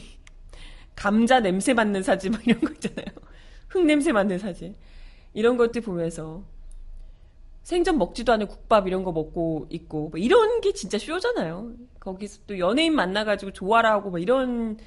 감자 0.95 1.41
냄새 1.41 1.75
맡는 1.75 2.05
사진 2.05 2.31
막 2.31 2.47
이런 2.47 2.61
거 2.61 2.71
있잖아요. 2.75 3.07
흙 3.67 3.85
냄새 3.85 4.13
맡는 4.13 4.39
사진 4.39 4.77
이런 5.33 5.57
것들 5.57 5.83
보면서 5.83 6.45
생전 7.65 7.99
먹지도 7.99 8.33
않은 8.33 8.47
국밥 8.47 8.87
이런 8.87 9.03
거 9.03 9.11
먹고 9.11 9.67
있고 9.71 10.11
뭐 10.11 10.21
이런 10.21 10.61
게 10.61 10.73
진짜 10.73 10.97
쇼잖아요. 10.97 11.73
거기서 11.99 12.43
또 12.47 12.61
연예인 12.61 12.95
만나가지고 12.95 13.55
좋아라 13.55 13.91
하고 13.91 14.11
뭐 14.11 14.21
이런 14.21 14.79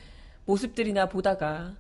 모습들이나 0.45 1.09
보다가 1.09 1.75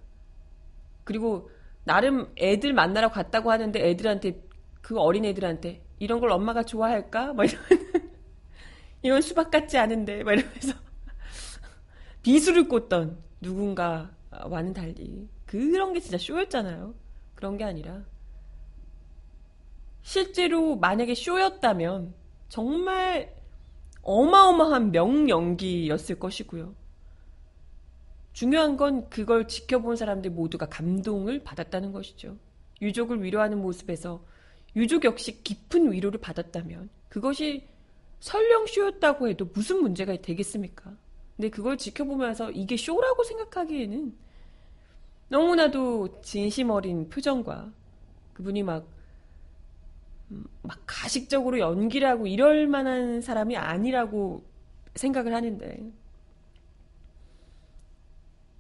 그리고 1.05 1.49
나름 1.85 2.33
애들 2.35 2.73
만나러 2.73 3.11
갔다고 3.11 3.49
하는데 3.49 3.79
애들한테 3.79 4.41
그 4.81 4.99
어린 4.99 5.23
애들한테 5.23 5.86
이런 5.99 6.19
걸 6.19 6.31
엄마가 6.31 6.63
좋아할까? 6.63 7.33
막 7.33 7.45
이런 7.45 7.61
이건 9.03 9.21
수박 9.21 9.51
같지 9.51 9.77
않은데 9.77 10.23
막 10.23 10.33
이러면서 10.33 10.73
비수를 12.23 12.67
꽂던 12.67 13.17
누군가와는 13.41 14.73
달리 14.73 15.27
그런 15.45 15.93
게 15.93 15.99
진짜 15.99 16.17
쇼였잖아요. 16.17 16.93
그런 17.35 17.57
게 17.57 17.63
아니라 17.63 18.03
실제로 20.01 20.75
만약에 20.75 21.15
쇼였다면 21.15 22.13
정말 22.49 23.35
어마어마한 24.01 24.91
명연기였을 24.91 26.17
것이고요. 26.19 26.73
중요한 28.31 28.77
건 28.77 29.09
그걸 29.09 29.47
지켜본 29.47 29.95
사람들 29.95 30.31
모두가 30.31 30.67
감동을 30.67 31.43
받았다는 31.43 31.91
것이죠. 31.91 32.37
유족을 32.81 33.23
위로하는 33.23 33.61
모습에서 33.61 34.23
유족 34.77 35.05
역시 35.05 35.43
깊은 35.43 35.91
위로를 35.91 36.21
받았다면 36.21 36.89
그것이 37.09 37.67
설령 38.19 38.67
쇼였다고 38.67 39.27
해도 39.27 39.49
무슨 39.51 39.81
문제가 39.81 40.15
되겠습니까? 40.21 40.95
근데 41.35 41.49
그걸 41.49 41.77
지켜보면서 41.77 42.51
이게 42.51 42.77
쇼라고 42.77 43.23
생각하기에는 43.23 44.15
너무나도 45.29 46.21
진심 46.21 46.69
어린 46.69 47.09
표정과 47.09 47.71
그분이 48.33 48.61
막, 48.61 48.87
음, 50.29 50.45
막 50.61 50.79
가식적으로 50.85 51.57
연기를 51.57 52.07
하고 52.07 52.27
이럴 52.27 52.67
만한 52.67 53.21
사람이 53.21 53.57
아니라고 53.57 54.45
생각을 54.93 55.33
하는데 55.33 55.91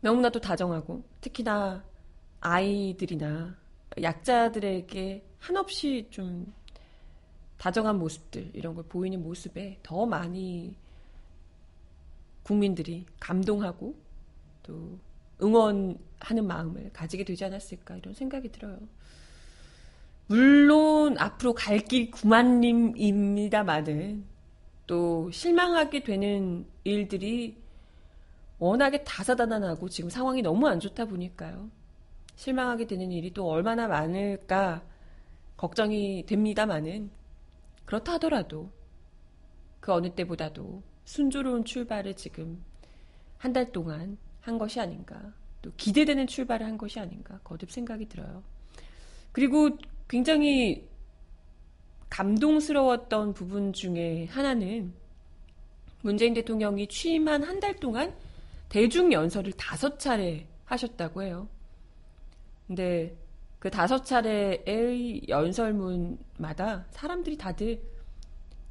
너무나도 0.01 0.39
다정하고 0.39 1.03
특히나 1.21 1.83
아이들이나 2.41 3.55
약자들에게 4.01 5.26
한없이 5.39 6.07
좀 6.09 6.53
다정한 7.57 7.99
모습들 7.99 8.51
이런 8.53 8.75
걸 8.75 8.85
보이는 8.85 9.21
모습에 9.21 9.79
더 9.83 10.05
많이 10.05 10.75
국민들이 12.43 13.05
감동하고 13.19 13.95
또 14.63 14.97
응원하는 15.41 16.47
마음을 16.47 16.91
가지게 16.93 17.23
되지 17.23 17.45
않았을까 17.45 17.97
이런 17.97 18.13
생각이 18.13 18.51
들어요. 18.51 18.77
물론 20.27 21.17
앞으로 21.17 21.53
갈 21.53 21.79
길 21.79 22.11
구만림입니다만은 22.11 24.25
또 24.85 25.31
실망하게 25.31 26.03
되는 26.03 26.65
일들이 26.83 27.57
워낙에 28.59 29.03
다사다난하고 29.03 29.89
지금 29.89 30.09
상황이 30.09 30.41
너무 30.41 30.67
안 30.67 30.79
좋다 30.79 31.05
보니까요. 31.05 31.69
실망하게 32.35 32.87
되는 32.87 33.11
일이 33.11 33.33
또 33.33 33.49
얼마나 33.49 33.87
많을까 33.87 34.83
걱정이 35.57 36.25
됩니다만은 36.27 37.09
그렇다 37.85 38.13
하더라도 38.13 38.71
그 39.79 39.91
어느 39.93 40.09
때보다도 40.13 40.83
순조로운 41.05 41.65
출발을 41.65 42.15
지금 42.15 42.63
한 43.37 43.53
달 43.53 43.71
동안 43.71 44.17
한 44.41 44.57
것이 44.57 44.79
아닌가 44.79 45.33
또 45.61 45.71
기대되는 45.77 46.27
출발을 46.27 46.65
한 46.65 46.77
것이 46.77 46.99
아닌가 46.99 47.39
거듭 47.43 47.71
생각이 47.71 48.07
들어요. 48.07 48.43
그리고 49.31 49.77
굉장히 50.07 50.87
감동스러웠던 52.09 53.33
부분 53.33 53.73
중에 53.73 54.25
하나는 54.27 54.93
문재인 56.01 56.33
대통령이 56.33 56.87
취임한 56.87 57.43
한 57.43 57.59
달 57.59 57.75
동안 57.75 58.15
대중 58.69 59.11
연설을 59.11 59.53
다섯 59.53 59.99
차례 59.99 60.45
하셨다고 60.65 61.23
해요. 61.23 61.47
근데 62.67 63.15
그 63.67 63.71
다섯 63.71 64.05
차례의 64.05 65.23
연설문마다 65.27 66.85
사람들이 66.89 67.37
다들 67.37 67.81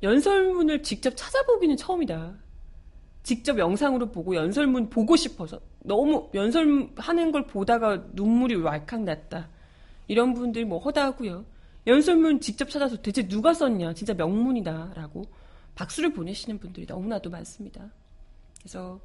연설문을 0.03 0.83
직접 0.83 1.13
찾아보기는 1.15 1.77
처음이다. 1.77 2.35
직접 3.23 3.59
영상으로 3.59 4.11
보고 4.11 4.35
연설문 4.35 4.89
보고 4.89 5.15
싶어서 5.15 5.61
너무 5.81 6.31
연설하는 6.33 7.31
걸 7.31 7.47
보다가 7.47 8.07
눈물이 8.15 8.55
왈칵 8.57 9.03
났다. 9.03 9.51
이런 10.09 10.33
분들이 10.33 10.65
뭐 10.65 10.79
허다하고요. 10.79 11.45
연설문 11.87 12.41
직접 12.41 12.71
찾아서 12.71 12.97
대체 12.97 13.29
누가 13.29 13.53
썼냐. 13.53 13.93
진짜 13.93 14.15
명문이다라고 14.15 15.25
박수를 15.75 16.15
보내시는 16.15 16.59
분들이 16.59 16.87
너무나도 16.87 17.29
많습니다. 17.29 17.91
그래서 18.61 18.99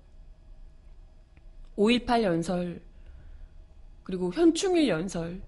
5.18 1.76 2.24
연설 2.24 2.82
그리고 4.04 4.32
현충일 4.32 4.88
연설 4.88 5.42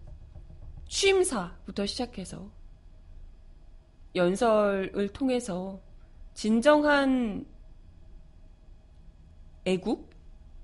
취임사부터 0.93 1.87
시작해서 1.87 2.51
연설을 4.13 5.09
통해서 5.11 5.81
진정한 6.35 7.47
애국, 9.65 10.11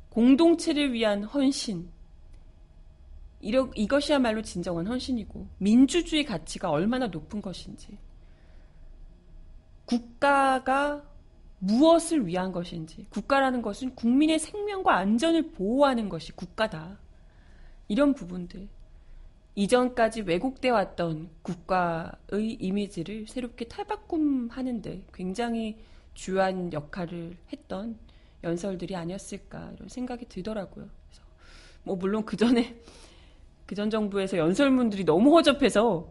공동체를 0.09 0.93
위한 0.93 1.23
헌신, 1.23 1.89
이러, 3.41 3.71
이것이야말로 3.75 4.43
진정한 4.43 4.85
헌신이고, 4.85 5.47
민주주의 5.57 6.23
가치가 6.23 6.69
얼마나 6.69 7.07
높은 7.07 7.41
것인지, 7.41 7.97
국가가 9.85 11.03
무엇을 11.57 12.27
위한 12.27 12.51
것인지, 12.51 13.07
국가라는 13.09 13.63
것은 13.63 13.95
국민의 13.95 14.37
생명과 14.37 14.95
안전을 14.95 15.53
보호하는 15.53 16.07
것이 16.07 16.33
국가다. 16.33 16.99
이런 17.87 18.13
부분들. 18.13 18.69
이전까지 19.59 20.21
왜곡돼 20.21 20.69
왔던 20.69 21.29
국가의 21.41 22.53
이미지를 22.59 23.27
새롭게 23.27 23.65
탈바꿈하는데 23.65 25.03
굉장히 25.13 25.77
주요한 26.13 26.71
역할을 26.71 27.35
했던 27.51 27.97
연설들이 28.41 28.95
아니었을까 28.95 29.71
이런 29.75 29.89
생각이 29.89 30.29
들더라고요. 30.29 30.85
그래서 30.85 31.23
뭐 31.83 31.97
물론 31.97 32.23
그 32.25 32.37
전에 32.37 32.77
그 33.65 33.75
전 33.75 33.89
정부에서 33.89 34.37
연설문들이 34.37 35.03
너무 35.03 35.35
허접해서 35.35 36.07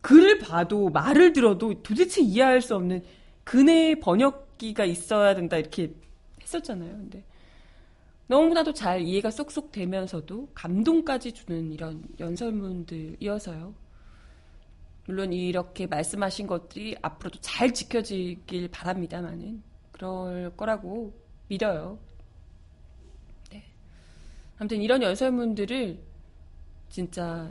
글을 0.00 0.38
봐도 0.38 0.90
말을 0.90 1.32
들어도 1.32 1.82
도대체 1.82 2.22
이해할 2.22 2.62
수 2.62 2.76
없는 2.76 3.02
근의 3.42 3.98
번역기가 3.98 4.84
있어야 4.84 5.34
된다 5.34 5.56
이렇게 5.56 5.92
했었잖아요. 6.40 6.90
근데 6.92 7.24
너무나도 8.30 8.72
잘 8.74 9.00
이해가 9.00 9.32
쏙쏙 9.32 9.72
되면서도 9.72 10.50
감동까지 10.54 11.32
주는 11.32 11.72
이런 11.72 12.04
연설문들이어서요. 12.20 13.74
물론 15.06 15.32
이렇게 15.32 15.88
말씀하신 15.88 16.46
것들이 16.46 16.96
앞으로도 17.02 17.40
잘 17.40 17.74
지켜지길 17.74 18.68
바랍니다만은 18.68 19.64
그럴 19.90 20.56
거라고 20.56 21.12
믿어요. 21.48 21.98
네. 23.50 23.64
아무튼 24.58 24.80
이런 24.80 25.02
연설문들을 25.02 26.00
진짜 26.88 27.50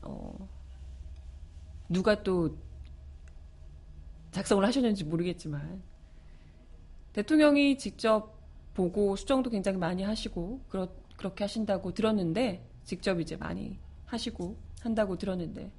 어, 0.00 0.48
누가 1.90 2.22
또 2.22 2.56
작성을 4.30 4.64
하셨는지 4.64 5.04
모르겠지만 5.04 5.82
대통령이 7.12 7.76
직접 7.76 8.34
보고 8.74 9.16
수정도 9.16 9.50
굉장히 9.50 9.78
많이 9.78 10.02
하시고 10.02 10.60
그렇, 10.68 10.88
그렇게 11.16 11.44
하신다고 11.44 11.94
들었는데 11.94 12.66
직접 12.84 13.20
이제 13.20 13.36
많이 13.36 13.78
하시고 14.06 14.56
한다고 14.80 15.16
들었는데 15.16 15.70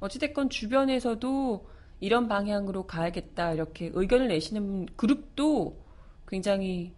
어찌됐건 0.00 0.50
주변에서도 0.50 1.68
이런 2.00 2.28
방향으로 2.28 2.86
가야겠다 2.86 3.52
이렇게 3.52 3.90
의견을 3.92 4.28
내시는 4.28 4.86
그룹도 4.96 5.84
굉장히 6.28 6.94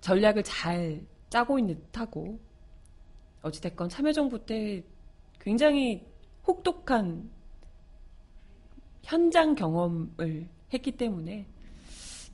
전략을 0.00 0.42
잘 0.42 1.04
짜고 1.30 1.58
있는 1.58 1.76
듯하고 1.76 2.38
어찌됐건 3.42 3.88
참여정부 3.88 4.44
때 4.44 4.84
굉장히 5.40 6.04
혹독한 6.46 7.30
현장 9.02 9.54
경험을 9.54 10.48
했기 10.72 10.92
때문에 10.92 11.46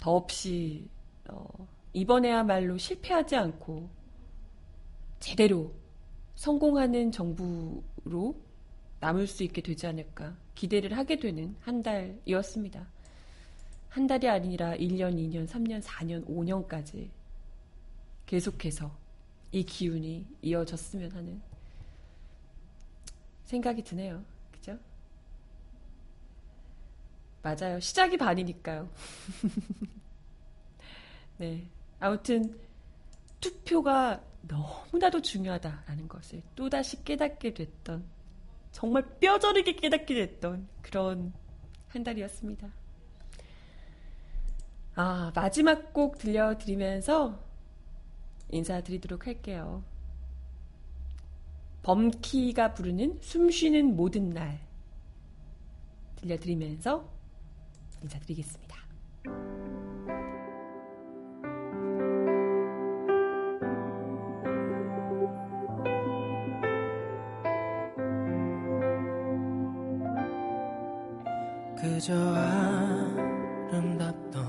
더없이 0.01 0.89
어, 1.29 1.69
이번에야말로 1.93 2.79
실패하지 2.79 3.37
않고 3.37 3.89
제대로 5.21 5.73
성공하는 6.35 7.13
정부로 7.13 8.35
남을 9.01 9.27
수 9.27 9.43
있게 9.45 9.61
되지 9.63 9.87
않을까 9.87 10.37
기대를 10.55 10.97
하게 10.97 11.17
되는 11.17 11.57
한 11.61 11.83
달이었습니다. 11.83 12.87
한 13.89 14.07
달이 14.07 14.29
아니라 14.29 14.75
1년, 14.77 15.15
2년, 15.17 15.47
3년, 15.47 15.83
4년, 15.83 16.27
5년까지 16.27 17.11
계속해서 18.27 18.91
이 19.53 19.63
기운이 19.65 20.25
이어졌으면 20.41 21.11
하는 21.13 21.43
생각이 23.45 23.85
드네요. 23.85 24.25
그죠? 24.51 24.79
맞아요. 27.43 27.79
시작이 27.81 28.17
반이니까요. 28.17 28.89
네. 31.39 31.69
아무튼 31.99 32.59
투표가 33.41 34.23
너무나도 34.43 35.23
중요하다라는 35.23 36.09
것을 36.09 36.43
또다시 36.55 37.05
깨닫게 37.05 37.55
됐던 37.55 38.05
정말 38.73 39.03
뼈저리게 39.21 39.77
깨닫게 39.77 40.15
됐던 40.15 40.69
그런 40.81 41.33
한 41.89 42.03
달이었습니다. 42.03 42.69
아, 44.95 45.33
마지막 45.35 45.93
곡 45.93 46.19
들려드리면서 46.19 47.39
인사드리도록 48.51 49.27
할게요. 49.27 49.83
범키가 51.83 52.75
부르는 52.75 53.19
숨 53.23 53.51
쉬는 53.51 53.97
모든 53.97 54.31
날 54.31 54.61
들려드리면서 56.17 57.09
인사드리겠습니다. 58.03 58.82
그저 72.03 72.15
아름답던 73.71 74.43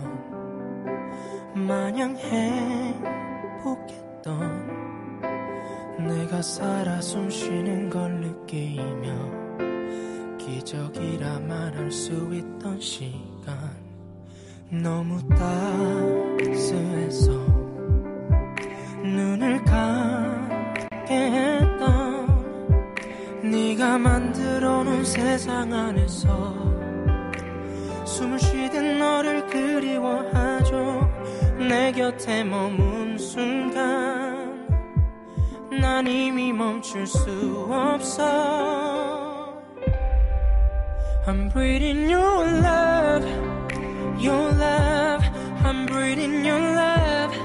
마냥 1.53 2.17
행복했던 2.17 3.13
내가 5.99 6.41
살아 6.41 6.99
숨쉬는 6.99 7.91
걸 7.91 8.21
느끼며 8.21 9.13
기적이라 10.39 11.41
말할 11.41 11.91
수 11.91 12.27
있던 12.33 12.81
시간 12.81 13.55
너무 14.71 15.19
따스해서 16.39 17.33
눈을 19.03 19.63
감게 19.63 21.13
했던 21.13 22.25
네가 23.43 23.99
만들어 23.99 24.83
놓은 24.83 25.05
세상 25.05 25.71
안에서 25.71 26.82
숨을 28.13 28.37
쉬듯 28.37 28.97
너를 28.99 29.47
그리워하죠. 29.47 31.09
내 31.57 31.91
곁에 31.91 32.43
머문 32.43 33.17
순간 33.17 34.67
난 35.71 36.05
이미 36.05 36.53
멈출 36.53 37.07
수 37.07 37.67
없어. 37.71 38.23
I'm 41.25 41.51
breathing 41.51 42.11
your 42.13 42.47
love 42.47 43.25
Your 44.21 44.53
love. 44.61 45.25
I'm 45.63 45.87
breathing 45.87 46.47
your 46.47 46.61
love 46.61 47.35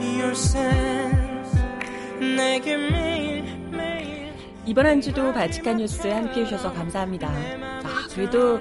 Your 0.00 0.32
sense. 0.32 1.60
내게 2.18 2.76
매일 2.76 3.44
매일 3.70 4.32
이번 4.66 4.86
한 4.86 5.00
주도 5.00 5.32
바치칸 5.32 5.76
뉴스에 5.76 6.12
함께 6.12 6.40
해주셔서 6.40 6.72
감사합니다. 6.72 7.28
아, 7.28 8.08
그래도 8.14 8.60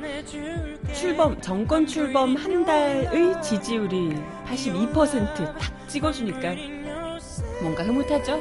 출범, 1.00 1.39
정권 1.39 1.88
출범 1.88 2.36
한 2.36 2.66
달의 2.66 3.41
지지율이 3.41 4.16
82%딱 4.45 5.88
찍어주니까 5.88 6.56
뭔가 7.62 7.84
흐뭇하죠? 7.84 8.34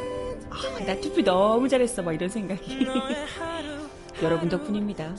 아, 0.51 0.85
나 0.85 1.01
투표 1.01 1.23
너무 1.23 1.69
잘했어. 1.69 2.03
막 2.03 2.13
이런 2.13 2.29
생각이. 2.29 2.85
여러분 4.25 4.49
덕분입니다. 4.49 5.15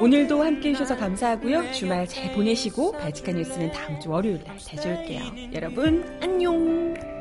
오늘도 0.00 0.40
함께 0.44 0.68
해주셔서 0.68 0.96
감사하고요. 0.96 1.72
주말 1.72 2.06
잘 2.06 2.32
보내시고 2.32 2.92
바치칸 2.92 3.34
뉴스는 3.34 3.72
다음 3.72 3.98
주 3.98 4.08
월요일 4.08 4.44
날 4.44 4.56
다시 4.58 4.88
올게요. 4.88 5.22
여러분 5.52 6.18
안녕. 6.22 7.17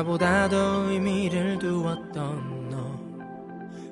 나보다 0.00 0.48
더 0.48 0.56
의미를 0.90 1.58
두었던 1.58 2.70
너. 2.70 2.98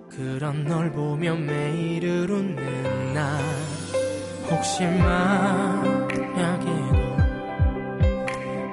그런 0.09 0.64
널 0.64 0.90
보며 0.90 1.34
매일을 1.34 2.30
웃는 2.30 3.12
나. 3.12 3.38
혹시 4.50 4.86
만약에도 4.86 5.98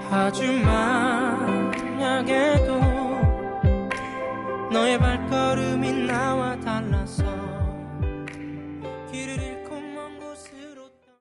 아주 0.10 0.44
만약에도 1.84 2.80
너의 4.72 4.98
발걸음이 4.98 6.06